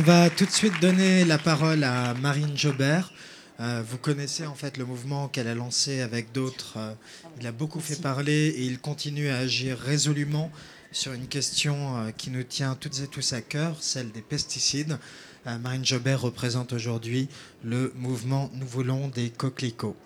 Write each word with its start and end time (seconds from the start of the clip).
On 0.00 0.02
va 0.02 0.30
tout 0.30 0.46
de 0.46 0.50
suite 0.50 0.80
donner 0.80 1.26
la 1.26 1.36
parole 1.36 1.84
à 1.84 2.14
Marine 2.14 2.56
Jobert. 2.56 3.12
Euh, 3.60 3.82
vous 3.86 3.98
connaissez 3.98 4.46
en 4.46 4.54
fait 4.54 4.78
le 4.78 4.86
mouvement 4.86 5.28
qu'elle 5.28 5.46
a 5.46 5.54
lancé 5.54 6.00
avec 6.00 6.32
d'autres. 6.32 6.78
Euh, 6.78 6.94
il 7.38 7.46
a 7.46 7.52
beaucoup 7.52 7.80
fait 7.80 8.00
parler 8.00 8.48
et 8.48 8.62
il 8.62 8.78
continue 8.78 9.28
à 9.28 9.36
agir 9.36 9.78
résolument 9.78 10.50
sur 10.90 11.12
une 11.12 11.26
question 11.26 11.98
euh, 11.98 12.12
qui 12.16 12.30
nous 12.30 12.44
tient 12.44 12.76
toutes 12.76 12.98
et 13.00 13.08
tous 13.08 13.34
à 13.34 13.42
cœur, 13.42 13.76
celle 13.82 14.10
des 14.10 14.22
pesticides. 14.22 14.98
Marine 15.44 15.84
Jobert 15.84 16.22
représente 16.22 16.72
aujourd'hui 16.72 17.28
le 17.62 17.92
mouvement 17.94 18.50
Nous 18.54 18.66
voulons 18.66 19.08
des 19.08 19.28
coquelicots. 19.28 19.96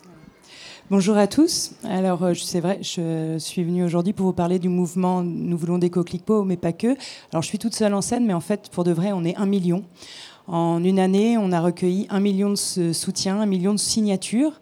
Bonjour 0.91 1.17
à 1.17 1.27
tous. 1.27 1.73
Alors, 1.85 2.23
c'est 2.37 2.61
vrai, 2.61 2.79
je 2.83 3.37
suis 3.39 3.65
venue 3.65 3.85
aujourd'hui 3.85 4.13
pour 4.13 4.27
vous 4.27 4.35
parler 4.35 4.59
du 4.59 4.69
mouvement 4.69 5.23
Nous 5.23 5.57
voulons 5.57 5.79
des 5.79 5.89
coquelicots, 5.89 6.45
mais 6.45 6.59
pas 6.59 6.75
que. 6.75 6.89
Alors, 7.33 7.41
je 7.41 7.49
suis 7.49 7.59
toute 7.59 7.75
seule 7.75 7.95
en 7.95 8.03
scène, 8.03 8.27
mais 8.27 8.35
en 8.35 8.41
fait, 8.41 8.69
pour 8.71 8.85
de 8.85 8.93
vrai, 8.93 9.11
on 9.13 9.25
est 9.25 9.35
un 9.37 9.47
million. 9.47 9.83
En 10.47 10.85
une 10.85 10.99
année, 10.99 11.39
on 11.39 11.53
a 11.53 11.61
recueilli 11.63 12.07
un 12.11 12.21
million 12.21 12.51
de 12.51 12.93
soutiens, 12.93 13.41
un 13.41 13.47
million 13.47 13.73
de 13.73 13.79
signatures 13.79 14.61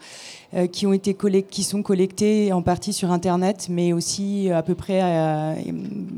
euh, 0.55 0.69
qui, 0.69 0.87
ont 0.87 0.93
été 0.93 1.17
sont 1.62 1.83
collectées 1.83 2.53
en 2.53 2.62
partie 2.62 2.93
sur 2.93 3.11
Internet, 3.11 3.67
mais 3.69 3.93
aussi 3.93 4.48
euh, 4.48 4.57
à 4.57 4.62
peu 4.62 4.77
près 4.77 5.03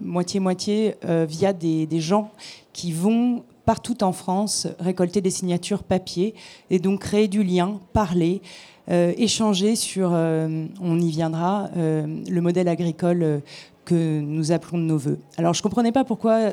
moitié-moitié 0.04 0.96
euh, 1.06 1.24
via 1.26 1.54
des, 1.54 1.88
gens 2.00 2.30
qui 2.74 2.92
vont 2.92 3.42
partout 3.64 4.04
en 4.04 4.12
France 4.12 4.66
récolter 4.80 5.22
des 5.22 5.30
signatures 5.30 5.82
papier 5.82 6.34
et 6.68 6.78
donc 6.78 7.00
créer 7.00 7.26
du 7.26 7.42
lien, 7.42 7.80
parler. 7.94 8.42
Échanger 8.88 9.76
sur, 9.76 10.10
on 10.10 11.00
y 11.00 11.10
viendra, 11.10 11.70
le 11.76 12.40
modèle 12.40 12.68
agricole 12.68 13.40
que 13.84 14.20
nous 14.20 14.52
appelons 14.52 14.78
de 14.78 14.84
nos 14.84 14.98
voeux. 14.98 15.18
Alors 15.36 15.54
je 15.54 15.60
ne 15.60 15.62
comprenais 15.62 15.92
pas 15.92 16.04
pourquoi, 16.04 16.52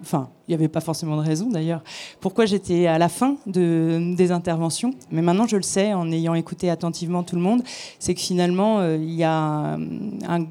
enfin 0.00 0.28
il 0.48 0.50
n'y 0.50 0.54
avait 0.54 0.68
pas 0.68 0.80
forcément 0.80 1.16
de 1.16 1.22
raison 1.22 1.48
d'ailleurs, 1.48 1.82
pourquoi 2.20 2.46
j'étais 2.46 2.86
à 2.86 2.98
la 2.98 3.08
fin 3.08 3.36
de, 3.46 4.14
des 4.16 4.32
interventions, 4.32 4.94
mais 5.10 5.22
maintenant 5.22 5.46
je 5.46 5.56
le 5.56 5.62
sais 5.62 5.94
en 5.94 6.10
ayant 6.10 6.34
écouté 6.34 6.70
attentivement 6.70 7.22
tout 7.22 7.36
le 7.36 7.42
monde, 7.42 7.62
c'est 7.98 8.14
que 8.14 8.20
finalement 8.20 8.80
euh, 8.80 8.96
il 8.96 9.14
y 9.14 9.24
a 9.24 9.76
un, 9.76 10.46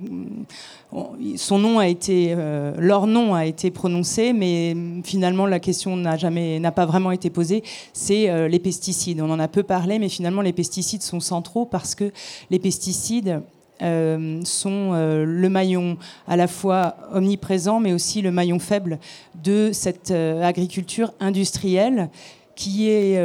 son 1.38 1.58
nom 1.58 1.80
a 1.80 1.88
été, 1.88 2.34
euh, 2.38 2.74
leur 2.78 3.08
nom 3.08 3.34
a 3.34 3.46
été 3.46 3.72
prononcé, 3.72 4.34
mais 4.34 4.76
finalement 5.04 5.46
la 5.46 5.60
question 5.60 5.96
n'a 5.96 6.18
jamais, 6.18 6.62
pas 6.76 6.86
vraiment 6.86 7.12
été 7.12 7.30
posée. 7.30 7.64
C'est 7.94 8.30
euh, 8.30 8.48
les 8.48 8.60
pesticides. 8.60 9.22
On 9.22 9.30
en 9.30 9.40
a 9.40 9.48
peu 9.48 9.64
parlé, 9.64 10.00
mais 10.00 10.10
finalement 10.10 10.42
les 10.42 10.54
pesticides 10.54 11.02
sont 11.02 11.20
centraux 11.20 11.66
parce 11.66 11.96
que 11.96 12.12
les 12.50 12.60
pesticides 12.60 13.42
euh, 13.82 14.42
sont 14.44 14.92
euh, 14.94 15.26
le 15.26 15.50
maillon 15.50 15.98
à 16.28 16.36
la 16.36 16.48
fois 16.48 16.96
omniprésent, 17.14 17.80
mais 17.80 17.94
aussi 17.94 18.22
le 18.22 18.32
maillon 18.32 18.60
faible 18.60 19.00
de 19.44 19.72
cette 19.74 20.12
euh, 20.12 20.44
agriculture 20.44 21.14
industrielle 21.20 22.10
qui 22.54 22.90
est 22.90 23.18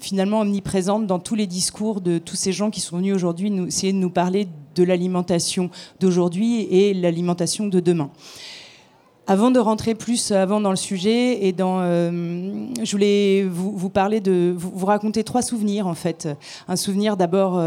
finalement 0.00 0.40
omniprésente 0.40 1.06
dans 1.06 1.18
tous 1.18 1.34
les 1.34 1.46
discours 1.46 2.02
de 2.02 2.18
tous 2.18 2.36
ces 2.36 2.52
gens 2.52 2.70
qui 2.70 2.80
sont 2.80 2.98
venus 2.98 3.14
aujourd'hui 3.14 3.50
nous, 3.50 3.68
essayer 3.68 3.92
de 3.92 3.96
nous 3.96 4.10
parler 4.10 4.48
de 4.74 4.82
l'alimentation 4.82 5.70
d'aujourd'hui 5.98 6.62
et 6.62 6.92
l'alimentation 6.92 7.68
de 7.68 7.80
demain. 7.80 8.10
Avant 9.26 9.50
de 9.50 9.58
rentrer 9.58 9.94
plus 9.94 10.30
avant 10.30 10.60
dans 10.60 10.70
le 10.70 10.76
sujet 10.76 11.46
et 11.46 11.52
dans, 11.52 11.80
je 11.80 12.90
voulais 12.90 13.44
vous, 13.44 13.88
parler 13.88 14.20
de 14.20 14.52
vous, 14.54 14.72
vous, 14.74 14.86
raconter 14.86 15.24
trois 15.24 15.40
souvenirs 15.40 15.86
en 15.86 15.94
fait. 15.94 16.28
Un 16.68 16.76
souvenir 16.76 17.16
d'abord 17.16 17.58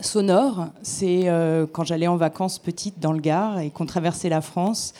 sonore, 0.00 0.68
c'est 0.82 1.28
euh, 1.28 1.66
quand 1.70 1.84
j'allais 1.84 2.06
en 2.06 2.16
vacances 2.16 2.58
petite 2.58 2.98
dans 2.98 3.12
le 3.12 3.20
Gard 3.20 3.60
et 3.60 3.70
qu'on 3.70 3.86
traversait 3.86 4.28
la 4.28 4.40
France 4.40 4.92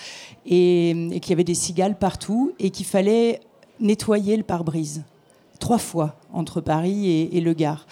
et, 0.47 1.19
qu'il 1.21 1.31
y 1.31 1.33
avait 1.33 1.45
des 1.45 1.55
cigales 1.55 1.97
partout 1.99 2.53
et 2.59 2.71
qu'il 2.71 2.87
fallait 2.87 3.41
nettoyer 3.81 4.37
le 4.37 4.43
pare-brise 4.43 5.05
trois 5.59 5.79
fois 5.79 6.17
entre 6.33 6.61
Paris 6.61 7.29
et, 7.33 7.41
le 7.41 7.53
Gard. 7.53 7.87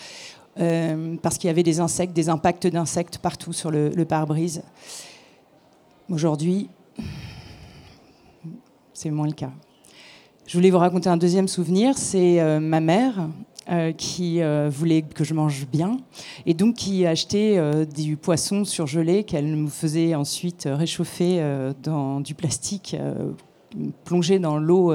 Euh, 0.60 1.16
parce 1.20 1.38
qu'il 1.38 1.48
y 1.48 1.50
avait 1.50 1.62
des 1.62 1.80
insectes, 1.80 2.12
des 2.12 2.28
impacts 2.28 2.66
d'insectes 2.66 3.18
partout 3.18 3.52
sur 3.52 3.70
le, 3.70 4.04
pare-brise. 4.04 4.62
Aujourd'hui, 6.10 6.68
c'est 8.92 9.10
moins 9.10 9.26
le 9.26 9.32
cas. 9.32 9.50
Je 10.46 10.56
voulais 10.56 10.70
vous 10.70 10.78
raconter 10.78 11.08
un 11.08 11.16
deuxième 11.16 11.48
souvenir, 11.48 11.96
c'est 11.96 12.40
euh, 12.40 12.60
ma 12.60 12.80
mère 12.80 13.28
euh, 13.70 13.92
qui 13.92 14.42
euh, 14.42 14.68
voulait 14.70 15.00
que 15.00 15.24
je 15.24 15.32
mange 15.32 15.66
bien 15.66 15.96
et 16.44 16.52
donc 16.52 16.74
qui 16.74 17.06
achetait 17.06 17.56
euh, 17.56 17.86
du 17.86 18.18
poisson 18.18 18.66
surgelé 18.66 19.24
qu'elle 19.24 19.46
me 19.46 19.68
faisait 19.68 20.14
ensuite 20.14 20.68
réchauffer 20.70 21.42
dans 21.82 22.20
du 22.20 22.34
plastique 22.34 22.94
plongé 24.04 24.38
dans 24.38 24.58
l'eau 24.58 24.94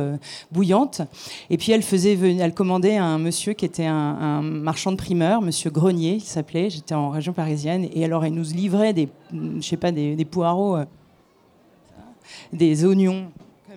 bouillante. 0.52 1.02
Et 1.50 1.58
puis 1.58 1.72
elle 1.72 1.82
faisait, 1.82 2.14
elle 2.14 2.54
commandait 2.54 2.98
un 2.98 3.18
monsieur 3.18 3.54
qui 3.54 3.66
était 3.66 3.88
un, 3.88 4.42
marchand 4.44 4.92
de 4.92 4.98
primeurs, 4.98 5.42
Monsieur 5.42 5.72
Grenier, 5.72 6.16
il 6.16 6.22
s'appelait. 6.22 6.70
J'étais 6.70 6.96
en 6.96 7.10
région 7.10 7.34
parisienne 7.34 7.88
et 7.92 8.06
alors 8.06 8.24
elle 8.24 8.34
nous 8.34 8.54
livrait 8.54 8.94
des, 8.94 9.10
je 9.34 9.62
sais 9.62 9.78
pas, 9.78 9.92
des 9.92 10.26
poireaux, 10.26 10.78
des 12.54 12.86
oignons 12.86 13.32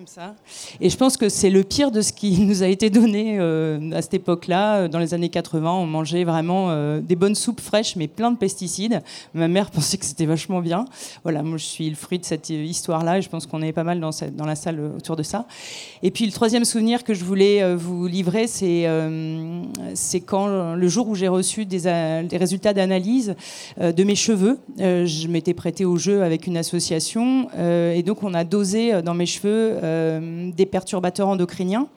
ça. 0.07 0.35
Et 0.81 0.89
je 0.89 0.97
pense 0.97 1.17
que 1.17 1.29
c'est 1.29 1.49
le 1.49 1.63
pire 1.63 1.91
de 1.91 2.01
ce 2.01 2.11
qui 2.13 2.41
nous 2.45 2.63
a 2.63 2.67
été 2.67 2.89
donné 2.89 3.37
euh, 3.39 3.91
à 3.91 4.01
cette 4.01 4.15
époque-là. 4.15 4.77
Euh, 4.77 4.87
dans 4.87 4.99
les 4.99 5.13
années 5.13 5.29
80, 5.29 5.71
on 5.71 5.85
mangeait 5.85 6.23
vraiment 6.23 6.67
euh, 6.69 6.99
des 6.99 7.15
bonnes 7.15 7.35
soupes 7.35 7.61
fraîches, 7.61 7.95
mais 7.95 8.07
plein 8.07 8.31
de 8.31 8.37
pesticides. 8.37 9.01
Ma 9.33 9.47
mère 9.47 9.71
pensait 9.71 9.97
que 9.97 10.05
c'était 10.05 10.25
vachement 10.25 10.61
bien. 10.61 10.85
Voilà, 11.23 11.43
moi 11.43 11.57
je 11.57 11.65
suis 11.65 11.89
le 11.89 11.95
fruit 11.95 12.19
de 12.19 12.25
cette 12.25 12.49
histoire-là 12.49 13.19
et 13.19 13.21
je 13.21 13.29
pense 13.29 13.45
qu'on 13.45 13.61
est 13.61 13.71
pas 13.71 13.83
mal 13.83 13.99
dans, 13.99 14.45
la 14.45 14.55
salle 14.55 14.79
autour 14.97 15.15
de 15.15 15.23
ça. 15.23 15.45
Et 16.01 16.11
puis 16.11 16.25
le 16.25 16.31
troisième 16.31 16.65
souvenir 16.65 17.03
que 17.03 17.13
je 17.13 17.23
voulais 17.23 17.75
vous 17.75 18.07
livrer, 18.07 18.47
c'est 18.47 18.85
quand 20.25 20.75
le 20.75 20.87
jour 20.87 21.07
où 21.07 21.15
j'ai 21.15 21.27
reçu 21.27 21.65
des, 21.65 22.27
résultats 22.37 22.73
d'analyse 22.73 23.35
de 23.79 24.03
mes 24.03 24.15
cheveux. 24.15 24.59
je 24.77 25.27
m'étais 25.27 25.53
prêtée 25.53 25.85
au 25.85 25.97
jeu 25.97 26.23
avec 26.23 26.47
une 26.47 26.57
association 26.57 27.47
et 27.57 28.03
donc 28.03 28.23
on 28.23 28.33
a 28.33 28.43
dosé 28.43 29.01
dans 29.01 29.13
mes 29.13 29.25
cheveux 29.25 29.82
euh, 29.82 29.82
des 29.83 30.65
perturbateurs 30.65 31.27
endocriniens. 31.27 31.87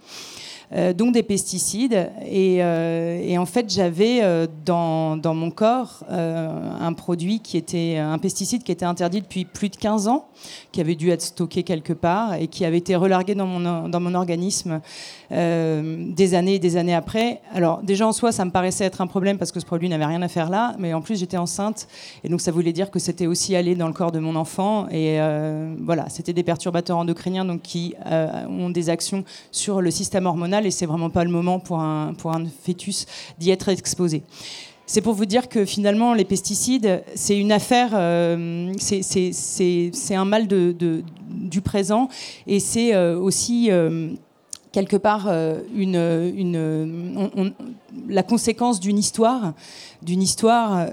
Euh, 0.72 0.92
donc 0.92 1.14
des 1.14 1.22
pesticides. 1.22 2.10
Et, 2.28 2.58
euh, 2.60 3.36
en 3.38 3.46
fait, 3.46 3.70
j'avais 3.70 4.22
dans, 4.64 5.16
dans, 5.16 5.34
mon 5.34 5.50
corps 5.50 6.02
un 6.08 6.92
produit 6.94 7.40
qui 7.40 7.56
était 7.56 7.98
un 7.98 8.18
pesticide 8.18 8.62
qui 8.62 8.72
était 8.72 8.84
interdit 8.84 9.20
depuis 9.20 9.44
plus 9.44 9.68
de 9.68 9.76
15 9.76 10.08
ans, 10.08 10.26
qui 10.72 10.80
avait 10.80 10.94
dû 10.94 11.10
être 11.10 11.22
stocké 11.22 11.62
quelque 11.62 11.92
part 11.92 12.34
et 12.34 12.46
qui 12.48 12.64
avait 12.64 12.78
été 12.78 12.96
relargué 12.96 13.34
dans 13.34 13.46
mon, 13.46 13.88
dans 13.88 14.00
mon 14.00 14.14
organisme 14.14 14.80
des 15.30 16.34
années 16.34 16.54
et 16.54 16.58
des 16.58 16.76
années 16.76 16.94
après. 16.94 17.40
Alors 17.52 17.82
déjà 17.82 18.06
en 18.06 18.12
soi, 18.12 18.32
ça 18.32 18.44
me 18.44 18.50
paraissait 18.50 18.84
être 18.84 19.02
un 19.02 19.06
problème 19.06 19.36
parce 19.36 19.52
que 19.52 19.60
ce 19.60 19.66
produit 19.66 19.88
n'avait 19.88 20.06
rien 20.06 20.22
à 20.22 20.28
faire 20.28 20.48
là, 20.48 20.74
mais 20.78 20.94
en 20.94 21.02
plus 21.02 21.18
j'étais 21.18 21.36
enceinte 21.36 21.88
et 22.24 22.28
donc 22.28 22.40
ça 22.40 22.52
voulait 22.52 22.72
dire 22.72 22.90
que 22.90 22.98
c'était 22.98 23.26
aussi 23.26 23.54
allé 23.54 23.74
dans 23.74 23.88
le 23.88 23.92
corps 23.92 24.12
de 24.12 24.18
mon 24.18 24.34
enfant. 24.34 24.88
Et 24.90 25.18
voilà, 25.80 26.08
c'était 26.08 26.32
des 26.32 26.42
perturbateurs 26.42 26.96
endocriniens 26.96 27.44
donc 27.44 27.62
qui 27.62 27.94
ont 28.06 28.70
des 28.70 28.88
actions 28.88 29.24
sur 29.50 29.82
le 29.82 29.90
système 29.90 30.26
hormonal 30.26 30.55
et 30.64 30.70
c'est 30.70 30.86
vraiment 30.86 31.10
pas 31.10 31.24
le 31.24 31.30
moment 31.30 31.58
pour 31.58 31.80
un, 31.80 32.14
pour 32.14 32.32
un 32.32 32.46
fœtus 32.46 33.06
d'y 33.38 33.50
être 33.50 33.68
exposé. 33.68 34.22
C'est 34.88 35.00
pour 35.00 35.14
vous 35.14 35.26
dire 35.26 35.48
que 35.48 35.64
finalement, 35.64 36.14
les 36.14 36.24
pesticides, 36.24 37.02
c'est 37.16 37.36
une 37.36 37.50
affaire, 37.50 37.90
euh, 37.94 38.72
c'est 38.78 40.14
un 40.14 40.24
mal 40.24 40.46
du 40.46 41.60
présent 41.60 42.08
et 42.46 42.60
c'est 42.60 42.94
euh, 42.94 43.18
aussi 43.18 43.66
euh, 43.72 44.10
quelque 44.70 44.96
part 44.96 45.28
une, 45.74 45.96
une 46.36 47.52
la 48.08 48.22
conséquence 48.22 48.78
d'une 48.78 48.98
histoire, 48.98 49.54
d'une 50.02 50.22
histoire, 50.22 50.86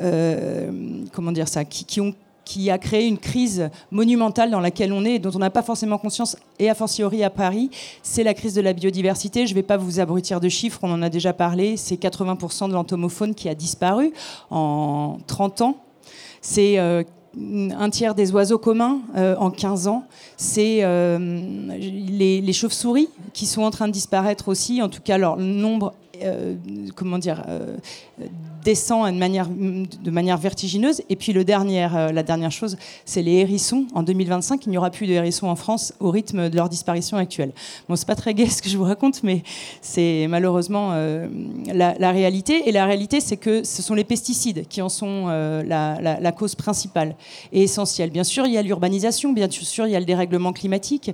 comment 1.11 1.31
dire 1.31 1.49
ça, 1.49 1.63
qui, 1.63 1.85
qui 1.85 2.01
ont 2.01 2.15
qui 2.45 2.69
a 2.69 2.77
créé 2.77 3.07
une 3.07 3.17
crise 3.17 3.69
monumentale 3.91 4.51
dans 4.51 4.59
laquelle 4.59 4.93
on 4.93 5.05
est 5.05 5.19
dont 5.19 5.31
on 5.33 5.39
n'a 5.39 5.49
pas 5.49 5.63
forcément 5.63 5.97
conscience, 5.97 6.35
et 6.59 6.69
a 6.69 6.75
fortiori 6.75 7.23
à 7.23 7.29
Paris, 7.29 7.69
c'est 8.01 8.23
la 8.23 8.33
crise 8.33 8.53
de 8.53 8.61
la 8.61 8.73
biodiversité. 8.73 9.45
Je 9.47 9.51
ne 9.51 9.55
vais 9.55 9.63
pas 9.63 9.77
vous 9.77 9.99
abrutir 9.99 10.39
de 10.39 10.49
chiffres, 10.49 10.79
on 10.83 10.91
en 10.91 11.01
a 11.01 11.09
déjà 11.09 11.33
parlé, 11.33 11.77
c'est 11.77 11.95
80% 11.95 12.67
de 12.67 12.73
l'entomofaune 12.73 13.35
qui 13.35 13.49
a 13.49 13.55
disparu 13.55 14.13
en 14.49 15.17
30 15.27 15.61
ans. 15.61 15.77
C'est 16.41 16.77
euh, 16.77 17.03
un 17.37 17.89
tiers 17.89 18.15
des 18.15 18.31
oiseaux 18.31 18.57
communs 18.57 18.99
euh, 19.15 19.35
en 19.37 19.49
15 19.49 19.87
ans. 19.87 20.03
C'est 20.37 20.83
euh, 20.83 21.17
les, 21.77 22.41
les 22.41 22.53
chauves-souris 22.53 23.09
qui 23.33 23.45
sont 23.45 23.63
en 23.63 23.71
train 23.71 23.87
de 23.87 23.93
disparaître 23.93 24.49
aussi, 24.49 24.81
en 24.81 24.89
tout 24.89 25.01
cas 25.01 25.17
leur 25.17 25.37
nombre 25.37 25.93
euh, 26.23 26.55
comment 26.95 27.17
dire, 27.17 27.43
euh, 27.47 27.77
descend 28.63 29.13
de 29.13 30.11
manière, 30.11 30.37
vertigineuse. 30.37 31.01
Et 31.09 31.15
puis 31.15 31.33
le 31.33 31.43
dernier, 31.43 31.87
euh, 31.93 32.11
la 32.11 32.23
dernière 32.23 32.51
chose, 32.51 32.77
c'est 33.05 33.21
les 33.21 33.33
hérissons. 33.33 33.85
En 33.93 34.03
2025, 34.03 34.65
il 34.65 34.69
n'y 34.69 34.77
aura 34.77 34.89
plus 34.89 35.07
de 35.07 35.13
hérissons 35.13 35.47
en 35.47 35.55
France 35.55 35.93
au 35.99 36.11
rythme 36.11 36.49
de 36.49 36.55
leur 36.55 36.69
disparition 36.69 37.17
actuelle. 37.17 37.51
Bon, 37.89 37.95
c'est 37.95 38.07
pas 38.07 38.15
très 38.15 38.33
gai 38.33 38.45
ce 38.49 38.61
que 38.61 38.69
je 38.69 38.77
vous 38.77 38.83
raconte, 38.83 39.23
mais 39.23 39.43
c'est 39.81 40.27
malheureusement 40.29 40.93
la, 41.73 42.11
réalité. 42.11 42.69
Et 42.69 42.71
la 42.71 42.85
réalité, 42.85 43.19
c'est 43.19 43.37
que 43.37 43.63
ce 43.63 43.81
sont 43.81 43.93
les 43.93 44.03
pesticides 44.03 44.67
qui 44.67 44.81
en 44.81 44.89
sont 44.89 45.27
la, 45.27 46.31
cause 46.31 46.55
principale 46.55 47.15
et 47.51 47.63
essentielle. 47.63 48.11
Bien 48.11 48.23
sûr, 48.23 48.45
il 48.45 48.53
y 48.53 48.57
a 48.57 48.61
l'urbanisation, 48.61 49.33
bien 49.33 49.49
sûr, 49.49 49.87
il 49.87 49.91
y 49.91 49.95
a 49.95 49.99
le 49.99 50.05
dérèglement 50.05 50.53
climatique 50.53 51.11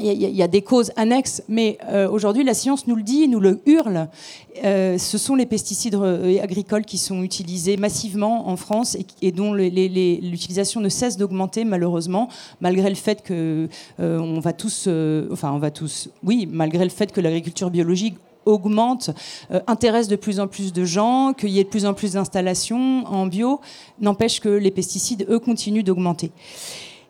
il 0.00 0.36
y, 0.36 0.42
a 0.42 0.48
des 0.48 0.62
causes 0.62 0.90
annexes, 0.96 1.42
mais 1.48 1.76
euh, 1.88 2.08
aujourd'hui 2.08 2.44
la 2.44 2.54
science 2.54 2.86
nous 2.86 2.96
le 2.96 3.02
dit, 3.02 3.28
nous 3.28 3.40
le 3.40 3.60
hurle. 3.66 4.08
Euh, 4.64 4.96
ce 4.96 5.18
sont 5.18 5.34
les 5.34 5.44
pesticides 5.44 5.96
agricoles 6.42 6.84
qui 6.84 6.96
sont 6.98 7.22
utilisés 7.22 7.76
massivement 7.76 8.48
en 8.48 8.56
France 8.56 8.96
et, 9.20 9.32
dont 9.32 9.52
l'utilisation 9.52 10.80
ne 10.80 10.88
cesse 10.88 11.16
d'augmenter 11.16 11.64
malheureusement, 11.64 12.28
malgré 12.60 12.88
le 12.88 12.94
fait 12.94 13.22
que 13.22 13.68
euh, 14.00 14.18
on 14.18 14.40
va 14.40 14.52
tous, 14.52 14.88
enfin 15.30 15.52
on 15.52 15.58
va 15.58 15.70
tous, 15.70 16.08
oui, 16.22 16.48
malgré 16.50 16.84
le 16.84 16.90
fait 16.90 17.12
que 17.12 17.20
l'agriculture 17.20 17.70
biologique 17.70 18.16
augmente, 18.44 19.10
intéresse 19.68 20.08
de 20.08 20.16
plus 20.16 20.40
en 20.40 20.48
plus 20.48 20.72
de 20.72 20.84
gens, 20.84 21.32
qu'il 21.32 21.50
y 21.50 21.60
ait 21.60 21.64
de 21.64 21.68
plus 21.68 21.86
en 21.86 21.94
plus 21.94 22.14
d'installations 22.14 23.04
en 23.06 23.26
bio, 23.26 23.60
n'empêche 24.00 24.40
que 24.40 24.48
les 24.48 24.72
pesticides, 24.72 25.26
eux, 25.30 25.38
continuent 25.38 25.84
d'augmenter. 25.84 26.32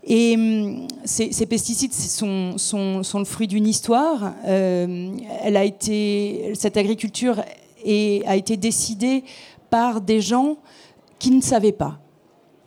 Et 0.05 0.35
hum, 0.35 0.89
ces, 1.05 1.47
pesticides 1.47 1.93
sont, 1.93 2.59
sont, 2.59 3.19
le 3.19 3.25
fruit 3.25 3.47
d'une 3.47 3.67
histoire. 3.67 4.35
Euh, 4.47 5.11
elle 5.43 5.57
a 5.57 5.65
été, 5.65 6.53
cette 6.55 6.77
agriculture 6.77 7.39
a 7.41 8.37
été 8.37 8.57
décidée 8.57 9.25
par 9.71 10.01
des 10.01 10.21
gens 10.21 10.57
qui 11.19 11.31
ne 11.31 11.41
savaient 11.41 11.73
pas. 11.73 11.99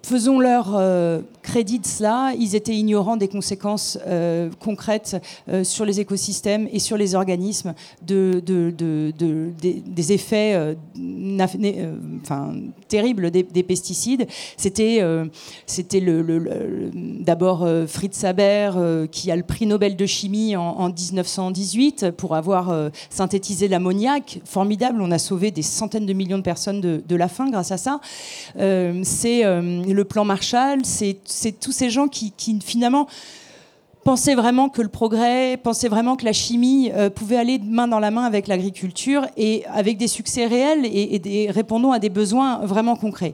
Faisons 0.04 0.40
leur 0.40 0.76
euh, 0.76 1.22
crédit 1.46 1.80
de 1.80 1.86
cela, 1.86 2.34
ils 2.38 2.56
étaient 2.56 2.76
ignorants 2.76 3.18
des 3.18 3.28
conséquences 3.28 4.00
euh, 4.08 4.50
concrètes 4.60 5.22
euh, 5.48 5.64
sur 5.64 5.86
les 5.86 6.00
écosystèmes 6.00 6.68
et 6.72 6.80
sur 6.80 6.98
les 6.98 7.14
organismes 7.14 7.76
de, 8.02 8.42
des, 8.42 10.12
effets 10.12 10.76
enfin, 12.24 12.54
terribles 12.88 13.30
des, 13.30 13.64
pesticides. 13.64 14.28
C'était 14.58 15.02
c'était 15.68 16.00
le, 16.00 16.92
d'abord 17.20 17.68
Fritz 17.88 18.24
Haber 18.24 18.72
qui 19.12 19.30
a 19.32 19.36
le 19.36 19.44
prix 19.44 19.68
Nobel 19.68 19.96
de 19.96 20.06
chimie 20.06 20.56
en, 20.56 20.90
1918 20.90 22.12
pour 22.12 22.36
avoir 22.36 22.74
synthétisé 23.10 23.68
l'ammoniac. 23.68 24.40
Formidable, 24.46 25.00
on 25.02 25.12
a 25.12 25.20
sauvé 25.20 25.52
des 25.52 25.62
centaines 25.62 26.06
de 26.06 26.14
millions 26.14 26.38
de 26.38 26.44
personnes 26.44 26.82
de, 26.82 27.16
la 27.16 27.28
faim 27.28 27.50
grâce 27.52 27.72
à 27.72 27.78
ça. 27.78 28.00
C'est 28.56 29.44
le 29.44 30.04
plan 30.04 30.26
Marshall, 30.26 30.80
c'est 30.84 31.18
tous 31.60 31.72
ces 31.72 31.90
gens 31.90 32.08
qui, 32.08 32.34
finalement 32.64 33.08
pensaient 34.04 34.36
vraiment 34.36 34.70
que 34.70 34.84
le 34.84 34.88
progrès, 34.88 35.58
pensaient 35.58 35.88
vraiment 35.88 36.16
que 36.16 36.26
la 36.26 36.34
chimie 36.34 36.92
euh, 36.94 37.10
pouvait 37.10 37.38
aller 37.38 37.60
main 37.60 37.88
dans 37.88 38.00
la 38.00 38.12
main 38.12 38.24
avec 38.24 38.48
l'agriculture 38.48 39.26
et 39.36 39.66
avec 39.66 39.98
des 39.98 40.08
succès 40.08 40.46
réels 40.46 40.86
et, 40.86 41.50
répondant 41.50 41.92
à 41.92 41.98
des 41.98 42.10
besoins 42.10 42.60
vraiment 42.66 42.96
concrets. 42.96 43.34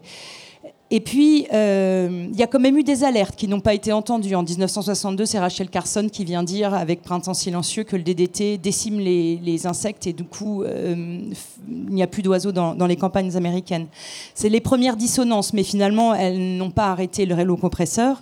Et 0.93 0.99
puis, 0.99 1.47
euh, 1.53 2.27
il 2.33 2.37
y 2.37 2.43
a 2.43 2.47
quand 2.47 2.59
même 2.59 2.77
eu 2.77 2.83
des 2.83 3.05
alertes 3.05 3.37
qui 3.37 3.47
n'ont 3.47 3.61
pas 3.61 3.73
été 3.73 3.93
entendues. 3.93 4.35
En 4.35 4.43
1962, 4.43 5.25
c'est 5.25 5.39
Rachel 5.39 5.69
Carson 5.69 6.09
qui 6.11 6.25
vient 6.25 6.43
dire, 6.43 6.73
avec 6.73 7.01
Printemps 7.01 7.33
silencieux, 7.33 7.85
que 7.85 7.95
le 7.95 8.03
DDT 8.03 8.57
décime 8.57 8.99
les, 8.99 9.65
insectes 9.65 10.07
et 10.07 10.11
du 10.11 10.25
coup, 10.25 10.63
euh, 10.63 11.21
il 11.69 11.93
n'y 11.93 12.03
a 12.03 12.07
plus 12.07 12.23
d'oiseaux 12.23 12.51
dans, 12.51 12.87
les 12.87 12.97
campagnes 12.97 13.37
américaines. 13.37 13.87
C'est 14.35 14.49
les 14.49 14.59
premières 14.59 14.97
dissonances, 14.97 15.53
mais 15.53 15.63
finalement, 15.63 16.13
elles 16.13 16.57
n'ont 16.57 16.71
pas 16.71 16.87
arrêté 16.91 17.25
le 17.25 17.35
rélo 17.35 17.55
compresseur. 17.55 18.21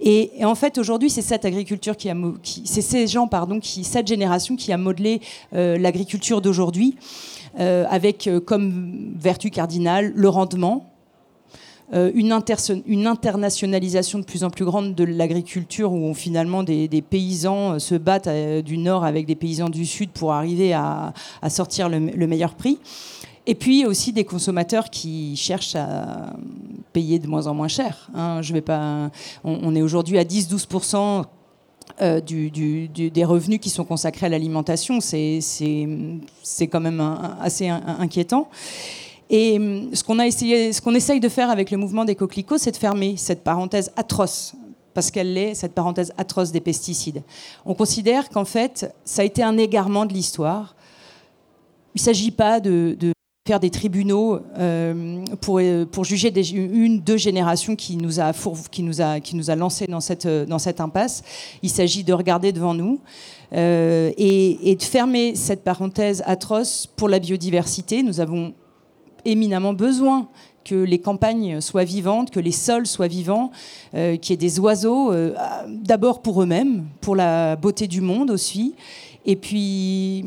Et, 0.00 0.30
en 0.42 0.54
fait, 0.54 0.78
aujourd'hui, 0.78 1.10
c'est 1.10 1.22
cette 1.22 1.44
agriculture 1.44 1.98
qui 1.98 2.08
a, 2.08 2.14
c'est 2.64 2.80
ces 2.80 3.06
gens, 3.08 3.26
pardon, 3.26 3.60
cette 3.62 4.06
génération 4.06 4.56
qui 4.56 4.72
a 4.72 4.78
modelé 4.78 5.20
euh, 5.54 5.76
l'agriculture 5.76 6.40
d'aujourd'hui, 6.40 6.96
avec 7.58 8.28
comme 8.44 9.14
vertu 9.18 9.48
cardinale 9.48 10.12
le 10.14 10.28
rendement 10.28 10.95
euh, 11.94 12.10
une, 12.14 12.32
internationalisation 13.06 14.18
de 14.18 14.24
plus 14.24 14.42
en 14.42 14.50
plus 14.50 14.64
grande 14.64 14.96
de 14.96 15.04
l'agriculture 15.04 15.92
où 15.92 16.12
finalement 16.14 16.64
des, 16.64 16.88
paysans 17.08 17.74
euh, 17.74 17.78
se 17.78 17.94
battent 17.94 18.26
euh, 18.26 18.60
du 18.60 18.76
nord 18.76 19.04
avec 19.04 19.24
des 19.24 19.36
paysans 19.36 19.68
du 19.68 19.86
sud 19.86 20.10
pour 20.10 20.32
arriver 20.32 20.72
à, 20.72 21.12
sortir 21.48 21.88
le, 21.88 22.26
meilleur 22.26 22.54
prix. 22.54 22.78
Et 23.46 23.54
puis 23.54 23.86
aussi 23.86 24.12
des 24.12 24.24
consommateurs 24.24 24.90
qui 24.90 25.36
cherchent 25.36 25.76
à 25.76 26.32
payer 26.92 27.20
de 27.20 27.28
moins 27.28 27.46
en 27.46 27.54
moins 27.54 27.68
cher. 27.68 28.08
Hein. 28.14 28.42
Je 28.42 28.52
vais 28.52 28.62
pas, 28.62 29.12
on, 29.44 29.72
est 29.76 29.82
aujourd'hui 29.82 30.18
à 30.18 30.24
10-12% 30.24 31.22
des 32.00 33.24
revenus 33.24 33.60
qui 33.60 33.70
sont 33.70 33.84
consacrés 33.84 34.26
à 34.26 34.28
l'alimentation. 34.28 34.98
C'est 35.00 35.40
quand 36.68 36.80
même 36.80 37.00
assez 37.40 37.68
inquiétant. 37.68 38.48
Et 39.30 39.56
hum, 39.56 39.94
ce 39.94 40.04
qu'on 40.04 40.18
a 40.18 40.26
essayé, 40.26 40.72
ce 40.72 40.80
qu'on 40.80 40.94
essaye 40.94 41.20
de 41.20 41.28
faire 41.28 41.50
avec 41.50 41.70
le 41.70 41.78
mouvement 41.78 42.04
des 42.04 42.14
coquelicots, 42.14 42.58
c'est 42.58 42.72
de 42.72 42.76
fermer 42.76 43.16
cette 43.16 43.42
parenthèse 43.42 43.92
atroce 43.96 44.54
parce 44.96 45.10
qu'elle 45.10 45.36
est 45.36 45.52
cette 45.52 45.74
parenthèse 45.74 46.10
atroce 46.16 46.52
des 46.52 46.62
pesticides. 46.62 47.22
On 47.66 47.74
considère 47.74 48.30
qu'en 48.30 48.46
fait, 48.46 48.90
ça 49.04 49.20
a 49.20 49.24
été 49.26 49.42
un 49.42 49.58
égarement 49.58 50.06
de 50.06 50.14
l'histoire. 50.14 50.74
Il 51.94 52.00
ne 52.00 52.04
s'agit 52.04 52.30
pas 52.30 52.60
de, 52.60 52.96
faire 53.46 53.60
des 53.60 53.68
tribunaux 53.68 54.40
euh, 54.58 55.22
pour, 55.42 55.60
pour 55.92 56.04
juger 56.04 56.32
une, 56.54 57.00
deux 57.00 57.18
générations 57.18 57.76
qui 57.76 57.98
nous 57.98 58.20
a, 58.20 58.32
qui 58.70 58.82
nous 58.82 59.02
a, 59.02 59.20
qui 59.20 59.36
nous 59.36 59.50
a 59.50 59.54
lancé 59.54 59.86
dans 59.86 60.00
cette, 60.00 60.26
dans 60.26 60.58
cette 60.58 60.80
impasse. 60.80 61.22
Il 61.62 61.68
s'agit 61.68 62.02
de 62.02 62.14
regarder 62.14 62.52
devant 62.52 62.72
nous 62.72 62.98
euh, 63.52 64.10
et, 64.16 64.70
et 64.70 64.76
de 64.76 64.82
fermer 64.82 65.34
cette 65.34 65.62
parenthèse 65.62 66.22
atroce 66.24 66.86
pour 66.86 67.10
la 67.10 67.18
biodiversité. 67.18 68.02
Nous 68.02 68.20
avons 68.20 68.54
éminemment 69.26 69.72
besoin 69.72 70.28
que 70.66 70.74
les 70.74 70.98
campagnes 70.98 71.60
soient 71.60 71.84
vivantes, 71.84 72.30
que 72.30 72.40
les 72.40 72.52
sols 72.52 72.86
soient 72.86 73.06
vivants, 73.06 73.52
euh, 73.94 74.16
qu'il 74.16 74.32
y 74.32 74.34
ait 74.34 74.36
des 74.36 74.58
oiseaux, 74.58 75.12
euh, 75.12 75.34
d'abord 75.68 76.22
pour 76.22 76.42
eux-mêmes, 76.42 76.86
pour 77.00 77.14
la 77.14 77.54
beauté 77.54 77.86
du 77.86 78.00
monde 78.00 78.30
aussi, 78.30 78.74
et 79.24 79.36
puis 79.36 80.24